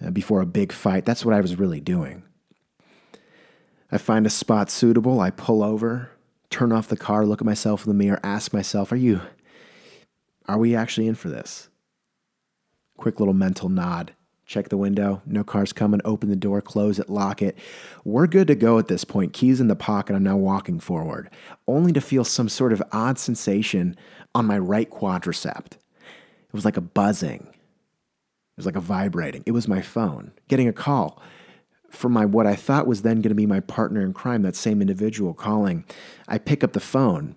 uh, 0.05 0.11
before 0.11 0.41
a 0.41 0.47
big 0.47 0.73
fight. 0.73 1.05
That's 1.05 1.25
what 1.25 1.35
I 1.35 1.41
was 1.41 1.59
really 1.59 1.81
doing. 1.81 2.25
I 3.93 3.99
find 3.99 4.27
a 4.27 4.31
spot 4.31 4.71
suitable, 4.71 5.21
I 5.21 5.31
pull 5.31 5.63
over, 5.63 6.11
turn 6.49 6.73
off 6.73 6.89
the 6.89 6.97
car, 6.97 7.27
look 7.27 7.41
at 7.41 7.47
myself 7.47 7.85
in 7.85 7.91
the 7.91 7.95
mirror, 7.95 8.21
ask 8.23 8.53
myself, 8.53 8.93
Are 8.93 8.97
you 8.97 9.21
are 10.51 10.59
we 10.59 10.75
actually 10.75 11.07
in 11.07 11.15
for 11.15 11.29
this? 11.29 11.69
Quick 12.97 13.21
little 13.21 13.35
mental 13.35 13.69
nod. 13.69 14.15
Check 14.47 14.69
the 14.69 14.77
window. 14.77 15.23
No 15.25 15.45
cars 15.45 15.73
coming. 15.73 16.01
Open 16.05 16.29
the 16.29 16.35
door, 16.35 16.61
close 16.61 16.99
it, 16.99 17.09
lock 17.09 17.41
it. 17.41 17.57
We're 18.05 18.27
good 18.27 18.49
to 18.49 18.57
go 18.57 18.77
at 18.81 18.89
this 18.89 19.05
point. 19.05 19.33
Keys 19.33 19.61
in 19.61 19.69
the 19.69 19.77
pocket. 19.77 20.17
I'm 20.17 20.25
now 20.25 20.37
walking 20.37 20.81
forward, 20.81 21.31
only 21.69 21.93
to 21.93 22.01
feel 22.01 22.25
some 22.25 22.49
sort 22.49 22.73
of 22.73 22.83
odd 22.91 23.17
sensation 23.17 23.97
on 24.35 24.45
my 24.45 24.59
right 24.59 24.91
quadricep. 24.91 25.67
It 25.67 26.53
was 26.53 26.65
like 26.65 26.77
a 26.77 26.81
buzzing. 26.81 27.47
It 27.47 28.57
was 28.57 28.67
like 28.67 28.75
a 28.75 28.81
vibrating. 28.81 29.45
It 29.47 29.53
was 29.53 29.69
my 29.69 29.81
phone 29.81 30.33
getting 30.49 30.67
a 30.67 30.73
call 30.73 31.23
from 31.91 32.13
my 32.13 32.25
what 32.25 32.47
I 32.47 32.55
thought 32.55 32.87
was 32.87 33.03
then 33.03 33.17
going 33.17 33.31
to 33.31 33.35
be 33.35 33.47
my 33.47 33.61
partner 33.61 34.03
in 34.03 34.13
crime, 34.13 34.43
that 34.43 34.57
same 34.57 34.81
individual 34.81 35.35
calling. 35.35 35.85
I 36.29 36.39
pick 36.39 36.65
up 36.65 36.73
the 36.73 36.81
phone 36.81 37.37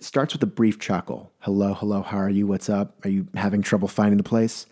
starts 0.00 0.32
with 0.32 0.42
a 0.42 0.46
brief 0.46 0.78
chuckle. 0.78 1.32
Hello, 1.40 1.74
hello, 1.74 2.02
how 2.02 2.18
are 2.18 2.30
you? 2.30 2.46
What's 2.46 2.68
up? 2.68 3.04
Are 3.04 3.10
you 3.10 3.28
having 3.34 3.62
trouble 3.62 3.88
finding 3.88 4.18
the 4.18 4.22
place? 4.22 4.66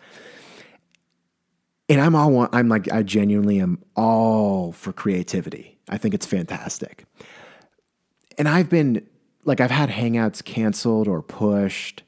And 1.87 2.01
I'm 2.01 2.15
all 2.15 2.47
I'm 2.51 2.67
like 2.67 2.91
I 2.91 3.03
genuinely 3.03 3.59
am 3.59 3.83
all 3.95 4.71
for 4.71 4.91
creativity. 4.91 5.77
I 5.87 5.97
think 5.97 6.13
it's 6.13 6.25
fantastic. 6.25 7.05
And 8.37 8.47
I've 8.49 8.69
been 8.69 9.05
like 9.43 9.61
I've 9.61 9.71
had 9.71 9.89
hangouts 9.89 10.43
canceled 10.43 11.07
or 11.07 11.21
pushed. 11.21 12.03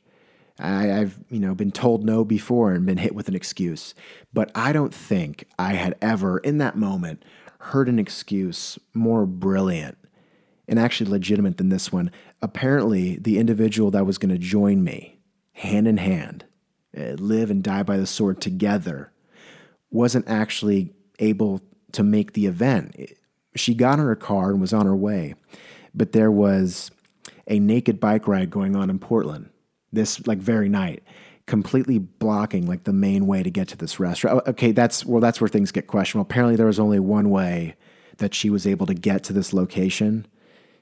I, 0.59 0.85
have 0.85 1.19
you 1.29 1.39
know 1.39 1.53
been 1.53 1.71
told 1.71 2.03
no 2.03 2.23
before 2.23 2.73
and 2.73 2.85
been 2.85 2.97
hit 2.97 3.15
with 3.15 3.27
an 3.27 3.35
excuse, 3.35 3.93
but 4.33 4.51
I 4.55 4.73
don't 4.73 4.93
think 4.93 5.45
I 5.59 5.73
had 5.73 5.95
ever 6.01 6.39
in 6.39 6.57
that 6.57 6.75
moment 6.75 7.23
heard 7.59 7.89
an 7.89 7.99
excuse 7.99 8.79
more 8.93 9.25
brilliant 9.25 9.97
and 10.67 10.79
actually 10.79 11.09
legitimate 11.09 11.57
than 11.57 11.69
this 11.69 11.91
one. 11.91 12.11
Apparently, 12.41 13.17
the 13.17 13.37
individual 13.37 13.91
that 13.91 14.05
was 14.05 14.17
going 14.17 14.31
to 14.31 14.37
join 14.37 14.83
me, 14.83 15.19
hand 15.53 15.87
in 15.87 15.97
hand, 15.97 16.45
uh, 16.97 17.13
live 17.13 17.51
and 17.51 17.63
die 17.63 17.83
by 17.83 17.97
the 17.97 18.07
sword 18.07 18.41
together, 18.41 19.11
wasn't 19.91 20.27
actually 20.27 20.93
able 21.19 21.61
to 21.91 22.03
make 22.03 22.33
the 22.33 22.45
event. 22.45 22.95
She 23.55 23.73
got 23.73 23.99
in 23.99 24.05
her 24.05 24.15
car 24.15 24.51
and 24.51 24.61
was 24.61 24.73
on 24.73 24.85
her 24.85 24.95
way, 24.95 25.35
but 25.93 26.11
there 26.11 26.31
was 26.31 26.91
a 27.47 27.59
naked 27.59 27.99
bike 27.99 28.27
ride 28.27 28.49
going 28.49 28.75
on 28.75 28.89
in 28.89 28.99
Portland 28.99 29.49
this 29.91 30.25
like 30.27 30.39
very 30.39 30.70
night 30.70 31.03
completely 31.48 31.98
blocking 31.98 32.67
like 32.67 32.84
the 32.84 32.94
main 32.94 33.25
way 33.25 33.41
to 33.41 33.50
get 33.50 33.70
to 33.70 33.77
this 33.77 34.00
restaurant. 34.00 34.44
Oh, 34.46 34.51
okay, 34.51 34.74
that's 34.74 35.06
well 35.06 35.22
that's 35.22 35.41
where 35.41 35.48
things 35.48 35.72
get 35.72 35.88
questionable. 35.88 36.24
Apparently 36.24 36.56
there 36.56 36.65
was 36.65 36.79
only 36.79 37.00
one 37.00 37.29
way 37.29 37.75
that 38.17 38.34
she 38.34 38.50
was 38.50 38.67
able 38.67 38.86
to 38.86 38.94
get 38.94 39.24
to 39.24 39.34
this 39.34 39.53
location 39.53 40.27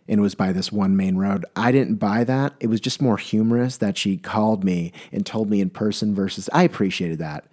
and 0.07 0.19
it 0.19 0.21
was 0.21 0.35
by 0.35 0.51
this 0.51 0.71
one 0.71 0.95
main 0.95 1.17
road. 1.17 1.45
I 1.55 1.71
didn't 1.71 1.95
buy 1.95 2.23
that. 2.25 2.53
It 2.59 2.67
was 2.67 2.79
just 2.79 3.01
more 3.01 3.17
humorous 3.17 3.77
that 3.77 3.97
she 3.97 4.17
called 4.17 4.63
me 4.63 4.91
and 5.11 5.25
told 5.25 5.49
me 5.49 5.61
in 5.61 5.69
person 5.69 6.13
versus 6.13 6.49
I 6.53 6.63
appreciated 6.63 7.19
that. 7.19 7.45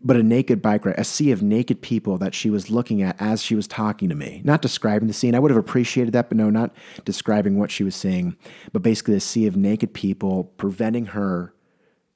But 0.00 0.16
a 0.16 0.22
naked 0.22 0.62
bike 0.62 0.84
ride, 0.84 0.94
a 0.96 1.02
sea 1.04 1.32
of 1.32 1.42
naked 1.42 1.82
people 1.82 2.18
that 2.18 2.32
she 2.32 2.50
was 2.50 2.70
looking 2.70 3.02
at 3.02 3.20
as 3.20 3.42
she 3.42 3.56
was 3.56 3.66
talking 3.66 4.08
to 4.08 4.14
me, 4.14 4.42
not 4.44 4.62
describing 4.62 5.08
the 5.08 5.14
scene. 5.14 5.34
I 5.34 5.40
would 5.40 5.50
have 5.50 5.58
appreciated 5.58 6.12
that, 6.12 6.28
but 6.28 6.38
no, 6.38 6.50
not 6.50 6.72
describing 7.04 7.58
what 7.58 7.72
she 7.72 7.82
was 7.82 7.96
seeing, 7.96 8.36
but 8.72 8.82
basically 8.82 9.16
a 9.16 9.20
sea 9.20 9.46
of 9.48 9.56
naked 9.56 9.92
people 9.94 10.44
preventing 10.56 11.06
her 11.06 11.52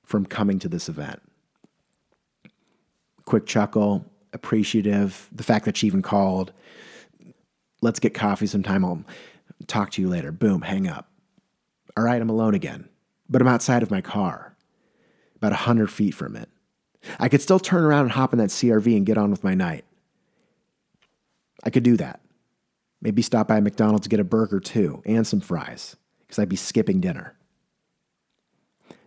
from 0.04 0.26
coming 0.26 0.60
to 0.60 0.68
this 0.68 0.88
event. 0.88 1.20
Quick 3.24 3.46
chuckle, 3.46 4.06
appreciative, 4.32 5.28
the 5.32 5.42
fact 5.42 5.64
that 5.64 5.76
she 5.76 5.86
even 5.86 6.02
called. 6.02 6.52
Let's 7.80 7.98
get 7.98 8.14
coffee 8.14 8.46
sometime. 8.46 8.84
I'll 8.84 9.04
Talk 9.66 9.90
to 9.92 10.02
you 10.02 10.08
later. 10.08 10.32
Boom, 10.32 10.62
hang 10.62 10.86
up. 10.86 11.08
All 11.96 12.04
right, 12.04 12.20
I'm 12.20 12.30
alone 12.30 12.54
again, 12.54 12.88
but 13.28 13.42
I'm 13.42 13.48
outside 13.48 13.82
of 13.82 13.90
my 13.90 14.00
car, 14.00 14.56
about 15.36 15.52
100 15.52 15.90
feet 15.90 16.14
from 16.14 16.36
it. 16.36 16.48
I 17.18 17.28
could 17.28 17.42
still 17.42 17.59
turn 17.59 17.85
around 17.85 18.02
and 18.02 18.12
hop 18.12 18.32
in 18.32 18.38
that 18.38 18.50
CRV 18.50 18.97
and 18.97 19.06
get 19.06 19.18
on 19.18 19.30
with 19.30 19.44
my 19.44 19.54
night. 19.54 19.85
I 21.64 21.71
could 21.71 21.82
do 21.82 21.97
that. 21.97 22.21
Maybe 23.00 23.23
stop 23.23 23.49
by 23.49 23.61
McDonald's 23.61 24.04
to 24.04 24.09
get 24.09 24.21
a 24.21 24.25
burger 24.25 24.61
too 24.61 25.02
and 25.04 25.26
some 25.26 25.40
fries 25.40 25.97
because 26.21 26.38
I'd 26.38 26.49
be 26.49 26.56
skipping 26.56 27.00
dinner. 27.00 27.35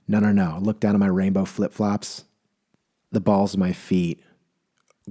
No, 0.08 0.20
no, 0.20 0.32
no. 0.32 0.60
Look 0.62 0.80
down 0.80 0.96
at 0.96 1.00
my 1.00 1.08
rainbow 1.08 1.46
flip 1.46 1.74
flops. 1.74 2.25
The 3.12 3.22
balls 3.22 3.54
of 3.54 3.60
my 3.60 3.74
feet 3.74 4.22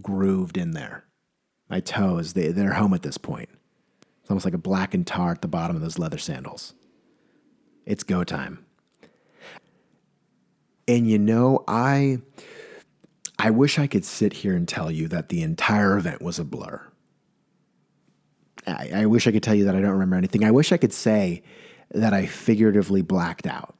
grooved 0.00 0.57
in 0.57 0.73
there. 0.73 1.05
My 1.69 1.81
toes, 1.81 2.35
they, 2.35 2.49
they're 2.49 2.75
home 2.75 2.95
at 2.95 3.03
this 3.03 3.19
point. 3.19 3.49
It's 4.21 4.31
almost 4.31 4.45
like 4.45 4.55
a 4.55 4.59
blackened 4.59 5.07
tar 5.07 5.33
at 5.33 5.43
the 5.43 5.49
bottom 5.49 5.76
of 5.76 5.83
those 5.83 5.99
leather 5.99 6.19
sandals. 6.19 6.75
It's 7.87 8.03
go 8.03 8.25
time. 8.25 8.64
And 10.87 11.09
you 11.11 11.19
know, 11.19 11.64
I 11.67 12.19
I 13.45 13.51
wish 13.51 13.79
I 13.79 13.87
could 13.87 14.07
sit 14.07 14.33
here 14.33 14.57
and 14.57 14.67
tell 14.67 14.91
you 14.91 15.07
that 15.09 15.29
the 15.29 15.43
entire 15.43 15.99
event 15.99 16.23
was 16.23 16.39
a 16.39 16.45
blur. 16.45 16.81
I, 18.67 18.91
I 18.95 19.07
wish 19.07 19.27
I 19.27 19.33
could 19.33 19.43
tell 19.43 19.55
you 19.55 19.67
that 19.67 19.77
I 19.77 19.83
don't 19.83 19.91
remember 19.91 20.17
anything. 20.17 20.45
I 20.45 20.51
wish 20.51 20.73
I 20.73 20.79
could 20.79 20.95
say 20.95 21.43
that 21.91 22.15
I 22.15 22.25
figuratively 22.25 23.03
blacked 23.03 23.47
out. 23.47 23.75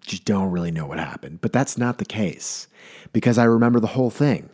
Just 0.00 0.24
don't 0.24 0.52
really 0.52 0.70
know 0.70 0.86
what 0.86 1.00
happened. 1.00 1.40
But 1.40 1.52
that's 1.52 1.76
not 1.76 1.98
the 1.98 2.04
case 2.04 2.68
because 3.12 3.36
I 3.36 3.44
remember 3.44 3.80
the 3.80 3.88
whole 3.88 4.10
thing. 4.10 4.48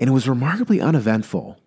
And 0.00 0.08
it 0.08 0.14
was 0.14 0.26
remarkably 0.26 0.80
uneventful. 0.80 1.60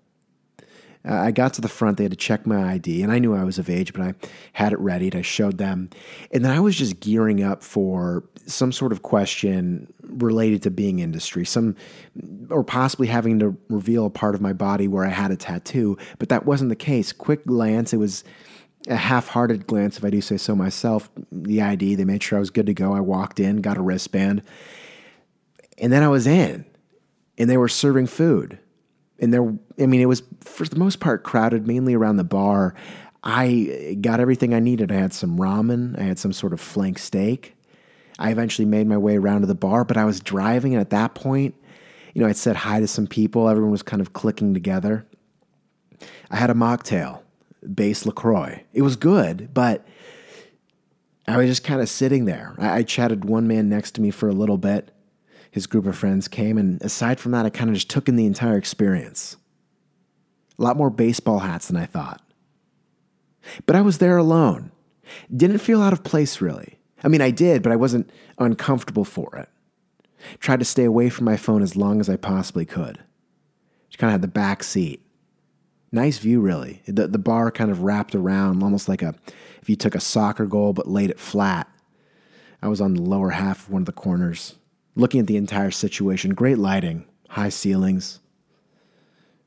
Uh, 1.08 1.14
I 1.14 1.32
got 1.32 1.54
to 1.54 1.62
the 1.62 1.70
front, 1.70 1.98
they 1.98 2.04
had 2.04 2.12
to 2.12 2.18
check 2.18 2.46
my 2.46 2.74
ID, 2.74 3.02
and 3.02 3.12
I 3.12 3.20
knew 3.20 3.34
I 3.34 3.44
was 3.44 3.58
of 3.58 3.70
age, 3.70 3.94
but 3.94 4.02
I 4.02 4.14
had 4.54 4.74
it 4.74 4.80
ready. 4.80 5.14
I 5.14 5.22
showed 5.22 5.58
them. 5.58 5.90
And 6.32 6.44
then 6.44 6.52
I 6.52 6.60
was 6.60 6.76
just 6.76 7.00
gearing 7.00 7.42
up 7.42 7.64
for 7.64 8.26
some 8.46 8.72
sort 8.72 8.92
of 8.92 9.04
question 9.04 9.94
related 10.02 10.64
to 10.64 10.72
being 10.72 11.00
industry, 11.00 11.46
some 11.46 11.76
or 12.50 12.64
possibly 12.64 13.08
having 13.08 13.40
to 13.40 13.56
reveal 13.70 14.06
a 14.06 14.10
part 14.10 14.36
of 14.36 14.42
my 14.42 14.54
body 14.54 14.88
where 14.88 15.06
I 15.06 15.10
had 15.10 15.32
a 15.32 15.38
tattoo, 15.38 15.98
but 16.20 16.30
that 16.30 16.46
wasn't 16.46 16.70
the 16.70 16.76
case. 16.76 17.14
Quick 17.14 17.46
glance, 17.46 17.94
it 17.94 17.98
was 17.98 18.24
a 18.90 18.96
half-hearted 18.96 19.68
glance 19.68 19.98
if 19.98 20.04
I 20.04 20.10
do 20.10 20.22
say 20.22 20.38
so 20.38 20.56
myself. 20.56 21.10
The 21.32 21.62
ID, 21.62 21.96
they 21.96 22.06
made 22.06 22.24
sure 22.24 22.38
I 22.38 22.40
was 22.40 22.50
good 22.50 22.66
to 22.66 22.74
go. 22.74 22.94
I 22.94 23.00
walked 23.00 23.40
in, 23.40 23.62
got 23.62 23.78
a 23.78 23.82
wristband, 23.82 24.44
and 25.78 25.92
then 25.92 26.04
I 26.04 26.10
was 26.10 26.28
in. 26.28 26.66
And 27.38 27.50
they 27.50 27.58
were 27.58 27.68
serving 27.68 28.08
food 28.08 28.58
and 29.20 29.34
there, 29.34 29.58
I 29.80 29.86
mean, 29.86 30.02
it 30.02 30.08
was 30.08 30.24
for 30.42 30.66
the 30.66 30.78
most 30.78 31.00
part 31.00 31.24
crowded, 31.24 31.68
mainly 31.68 31.94
around 31.94 32.18
the 32.18 32.24
bar. 32.24 32.76
I 33.24 33.98
got 34.00 34.20
everything 34.20 34.54
I 34.54 34.60
needed. 34.60 34.92
I 34.92 34.96
had 34.96 35.14
some 35.14 35.38
ramen, 35.38 36.00
I 36.00 36.04
had 36.04 36.20
some 36.20 36.34
sort 36.34 36.54
of 36.54 36.62
flank 36.62 37.00
steak. 37.00 37.56
I 38.20 38.32
eventually 38.32 38.66
made 38.66 38.88
my 38.88 38.98
way 38.98 39.18
around 39.18 39.42
to 39.42 39.48
the 39.48 39.56
bar, 39.56 39.84
but 39.84 39.98
I 39.98 40.06
was 40.06 40.20
driving, 40.20 40.74
and 40.74 40.82
at 40.82 40.90
that 40.90 41.14
point, 41.14 41.56
you 42.14 42.22
know, 42.22 42.28
I'd 42.28 42.38
said 42.38 42.56
hi 42.56 42.80
to 42.80 42.88
some 42.88 43.06
people. 43.06 43.48
Everyone 43.48 43.72
was 43.72 43.84
kind 43.84 44.02
of 44.02 44.14
clicking 44.14 44.54
together. 44.54 45.06
I 46.32 46.36
had 46.36 46.50
a 46.50 46.56
mocktail, 46.56 47.22
base 47.76 48.06
LaCroix. 48.06 48.64
It 48.74 48.82
was 48.82 48.96
good, 48.96 49.54
but 49.54 49.86
I 51.28 51.38
was 51.38 51.48
just 51.48 51.64
kind 51.64 51.82
of 51.82 51.90
sitting 51.90 52.26
there. 52.26 52.56
I, 52.58 52.78
I 52.78 52.84
chatted 52.84 53.26
one 53.26 53.48
man 53.48 53.70
next 53.70 53.92
to 53.96 54.02
me 54.02 54.10
for 54.10 54.30
a 54.30 54.34
little 54.34 54.58
bit 54.58 54.92
his 55.52 55.68
group 55.68 55.86
of 55.86 55.98
friends 55.98 56.28
came. 56.28 56.58
And 56.58 56.82
aside 56.82 57.20
from 57.20 57.32
that, 57.32 57.46
I 57.46 57.50
kind 57.50 57.70
of 57.70 57.76
just 57.76 57.90
took 57.90 58.08
in 58.08 58.16
the 58.16 58.26
entire 58.26 58.58
experience. 58.58 59.38
A 60.60 60.64
lot 60.64 60.78
more 60.78 60.90
baseball 60.90 61.40
hats 61.40 61.68
than 61.68 61.78
I 61.78 61.86
thought. 61.86 62.22
But 63.66 63.76
I 63.76 63.82
was 63.82 64.00
there 64.00 64.18
alone. 64.18 64.72
Didn't 65.34 65.60
feel 65.60 65.82
out 65.82 65.94
of 65.94 66.04
place, 66.04 66.42
really. 66.42 66.80
I 67.04 67.08
mean, 67.08 67.22
I 67.22 67.32
did, 67.32 67.62
but 67.64 67.72
I 67.72 67.76
wasn't 67.76 68.10
uncomfortable 68.38 69.06
for 69.06 69.36
it. 69.36 69.50
Tried 70.40 70.60
to 70.60 70.66
stay 70.66 70.84
away 70.84 71.10
from 71.10 71.26
my 71.26 71.38
phone 71.38 71.62
as 71.62 71.76
long 71.76 72.00
as 72.00 72.10
I 72.10 72.18
possibly 72.18 72.66
could. 72.66 73.00
Just 73.90 74.00
kind 74.00 74.10
of 74.10 74.14
had 74.14 74.22
the 74.22 74.28
back 74.28 74.64
seat. 74.64 75.04
Nice 75.92 76.18
view, 76.18 76.42
really. 76.42 76.82
The, 76.88 77.08
the 77.08 77.20
bar 77.20 77.52
kind 77.52 77.72
of 77.72 77.84
wrapped 77.84 78.16
around, 78.16 78.62
almost 78.62 78.90
like 78.90 79.02
a 79.02 79.16
if 79.62 79.70
you 79.70 79.76
took 79.76 79.96
a 79.96 80.00
soccer 80.00 80.46
goal 80.46 80.74
but 80.74 80.88
laid 80.88 81.10
it 81.10 81.20
flat. 81.20 81.70
I 82.62 82.68
was 82.68 82.82
on 82.82 82.96
the 82.96 83.02
lower 83.02 83.30
half 83.30 83.68
of 83.68 83.72
one 83.72 83.84
of 83.84 83.86
the 83.86 83.92
corners 83.92 84.56
looking 84.98 85.20
at 85.20 85.28
the 85.28 85.38
entire 85.38 85.72
situation. 85.72 86.34
Great 86.34 86.58
lighting, 86.58 87.06
high 87.30 87.50
ceilings, 87.50 88.20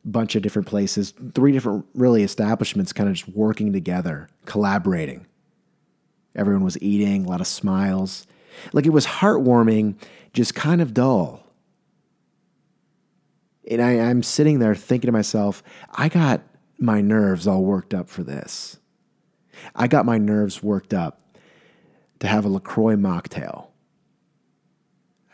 bunch 0.04 0.36
of 0.36 0.42
different 0.42 0.68
places, 0.68 1.12
three 1.34 1.52
different 1.52 1.84
really 1.94 2.22
establishments 2.22 2.92
kind 2.92 3.08
of 3.08 3.16
just 3.16 3.28
working 3.36 3.72
together, 3.72 4.28
collaborating. 4.46 5.26
Everyone 6.34 6.64
was 6.64 6.80
eating, 6.80 7.26
a 7.26 7.28
lot 7.28 7.40
of 7.40 7.46
smiles. 7.46 8.26
Like 8.72 8.86
it 8.86 8.90
was 8.90 9.06
heartwarming, 9.06 9.96
just 10.32 10.54
kind 10.54 10.80
of 10.80 10.94
dull. 10.94 11.44
And 13.68 13.82
I, 13.82 13.98
I'm 13.98 14.22
sitting 14.22 14.60
there 14.60 14.74
thinking 14.74 15.08
to 15.08 15.12
myself, 15.12 15.62
I 15.92 16.08
got 16.08 16.42
my 16.78 17.00
nerves 17.00 17.46
all 17.46 17.64
worked 17.64 17.92
up 17.92 18.08
for 18.08 18.22
this. 18.22 18.78
I 19.74 19.88
got 19.88 20.06
my 20.06 20.16
nerves 20.16 20.62
worked 20.62 20.94
up 20.94 21.36
to 22.20 22.28
have 22.28 22.44
a 22.44 22.48
LaCroix 22.48 22.96
mocktail 22.96 23.69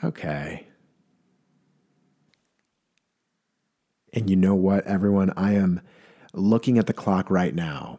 Okay. 0.05 0.67
And 4.13 4.31
you 4.31 4.37
know 4.37 4.55
what, 4.55 4.87
everyone? 4.87 5.33
I 5.37 5.53
am 5.53 5.81
looking 6.33 6.79
at 6.79 6.87
the 6.87 6.93
clock 6.93 7.31
right 7.31 7.55
now, 7.55 7.99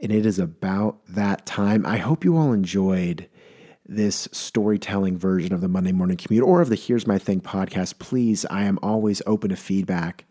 and 0.00 0.12
it 0.12 0.26
is 0.26 0.38
about 0.38 0.98
that 1.08 1.46
time. 1.46 1.86
I 1.86 1.98
hope 1.98 2.24
you 2.24 2.36
all 2.36 2.52
enjoyed 2.52 3.28
this 3.88 4.28
storytelling 4.32 5.16
version 5.16 5.52
of 5.52 5.60
the 5.60 5.68
Monday 5.68 5.92
Morning 5.92 6.16
Commute 6.16 6.42
or 6.42 6.60
of 6.60 6.68
the 6.68 6.74
Here's 6.74 7.06
My 7.06 7.18
Thing 7.18 7.40
podcast. 7.40 7.98
Please, 7.98 8.44
I 8.50 8.64
am 8.64 8.78
always 8.82 9.22
open 9.26 9.50
to 9.50 9.56
feedback. 9.56 10.24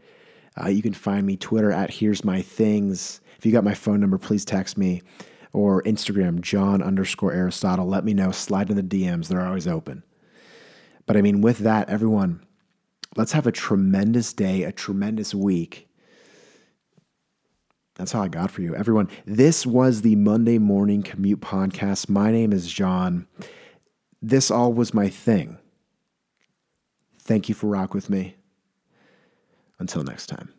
Uh, 0.61 0.69
you 0.69 0.81
can 0.81 0.93
find 0.93 1.25
me 1.25 1.37
Twitter 1.37 1.71
at 1.71 1.91
Here's 1.91 2.23
My 2.23 2.41
Things. 2.41 3.21
If 3.37 3.45
you 3.45 3.51
got 3.51 3.63
my 3.63 3.73
phone 3.73 3.99
number, 3.99 4.17
please 4.17 4.45
text 4.45 4.77
me 4.77 5.01
or 5.53 5.81
Instagram, 5.83 6.41
John 6.41 6.81
underscore 6.83 7.33
Aristotle. 7.33 7.87
Let 7.87 8.03
me 8.03 8.13
know. 8.13 8.31
Slide 8.31 8.69
in 8.69 8.75
the 8.75 8.83
DMs, 8.83 9.27
they're 9.27 9.45
always 9.45 9.67
open. 9.67 10.03
But 11.05 11.17
I 11.17 11.21
mean, 11.21 11.41
with 11.41 11.59
that, 11.59 11.89
everyone, 11.89 12.45
let's 13.15 13.33
have 13.33 13.47
a 13.47 13.51
tremendous 13.51 14.33
day, 14.33 14.63
a 14.63 14.71
tremendous 14.71 15.33
week. 15.35 15.87
That's 17.95 18.13
all 18.13 18.23
I 18.23 18.27
got 18.27 18.51
for 18.51 18.61
you. 18.61 18.75
Everyone, 18.75 19.09
this 19.25 19.65
was 19.65 20.01
the 20.01 20.15
Monday 20.15 20.57
Morning 20.57 21.01
Commute 21.01 21.39
Podcast. 21.39 22.09
My 22.09 22.31
name 22.31 22.51
is 22.51 22.71
John. 22.71 23.27
This 24.21 24.51
all 24.51 24.73
was 24.73 24.93
my 24.93 25.07
thing. 25.07 25.59
Thank 27.17 27.47
you 27.47 27.55
for 27.55 27.67
rock 27.67 27.93
with 27.93 28.09
me. 28.09 28.35
Until 29.79 30.03
next 30.03 30.27
time. 30.27 30.54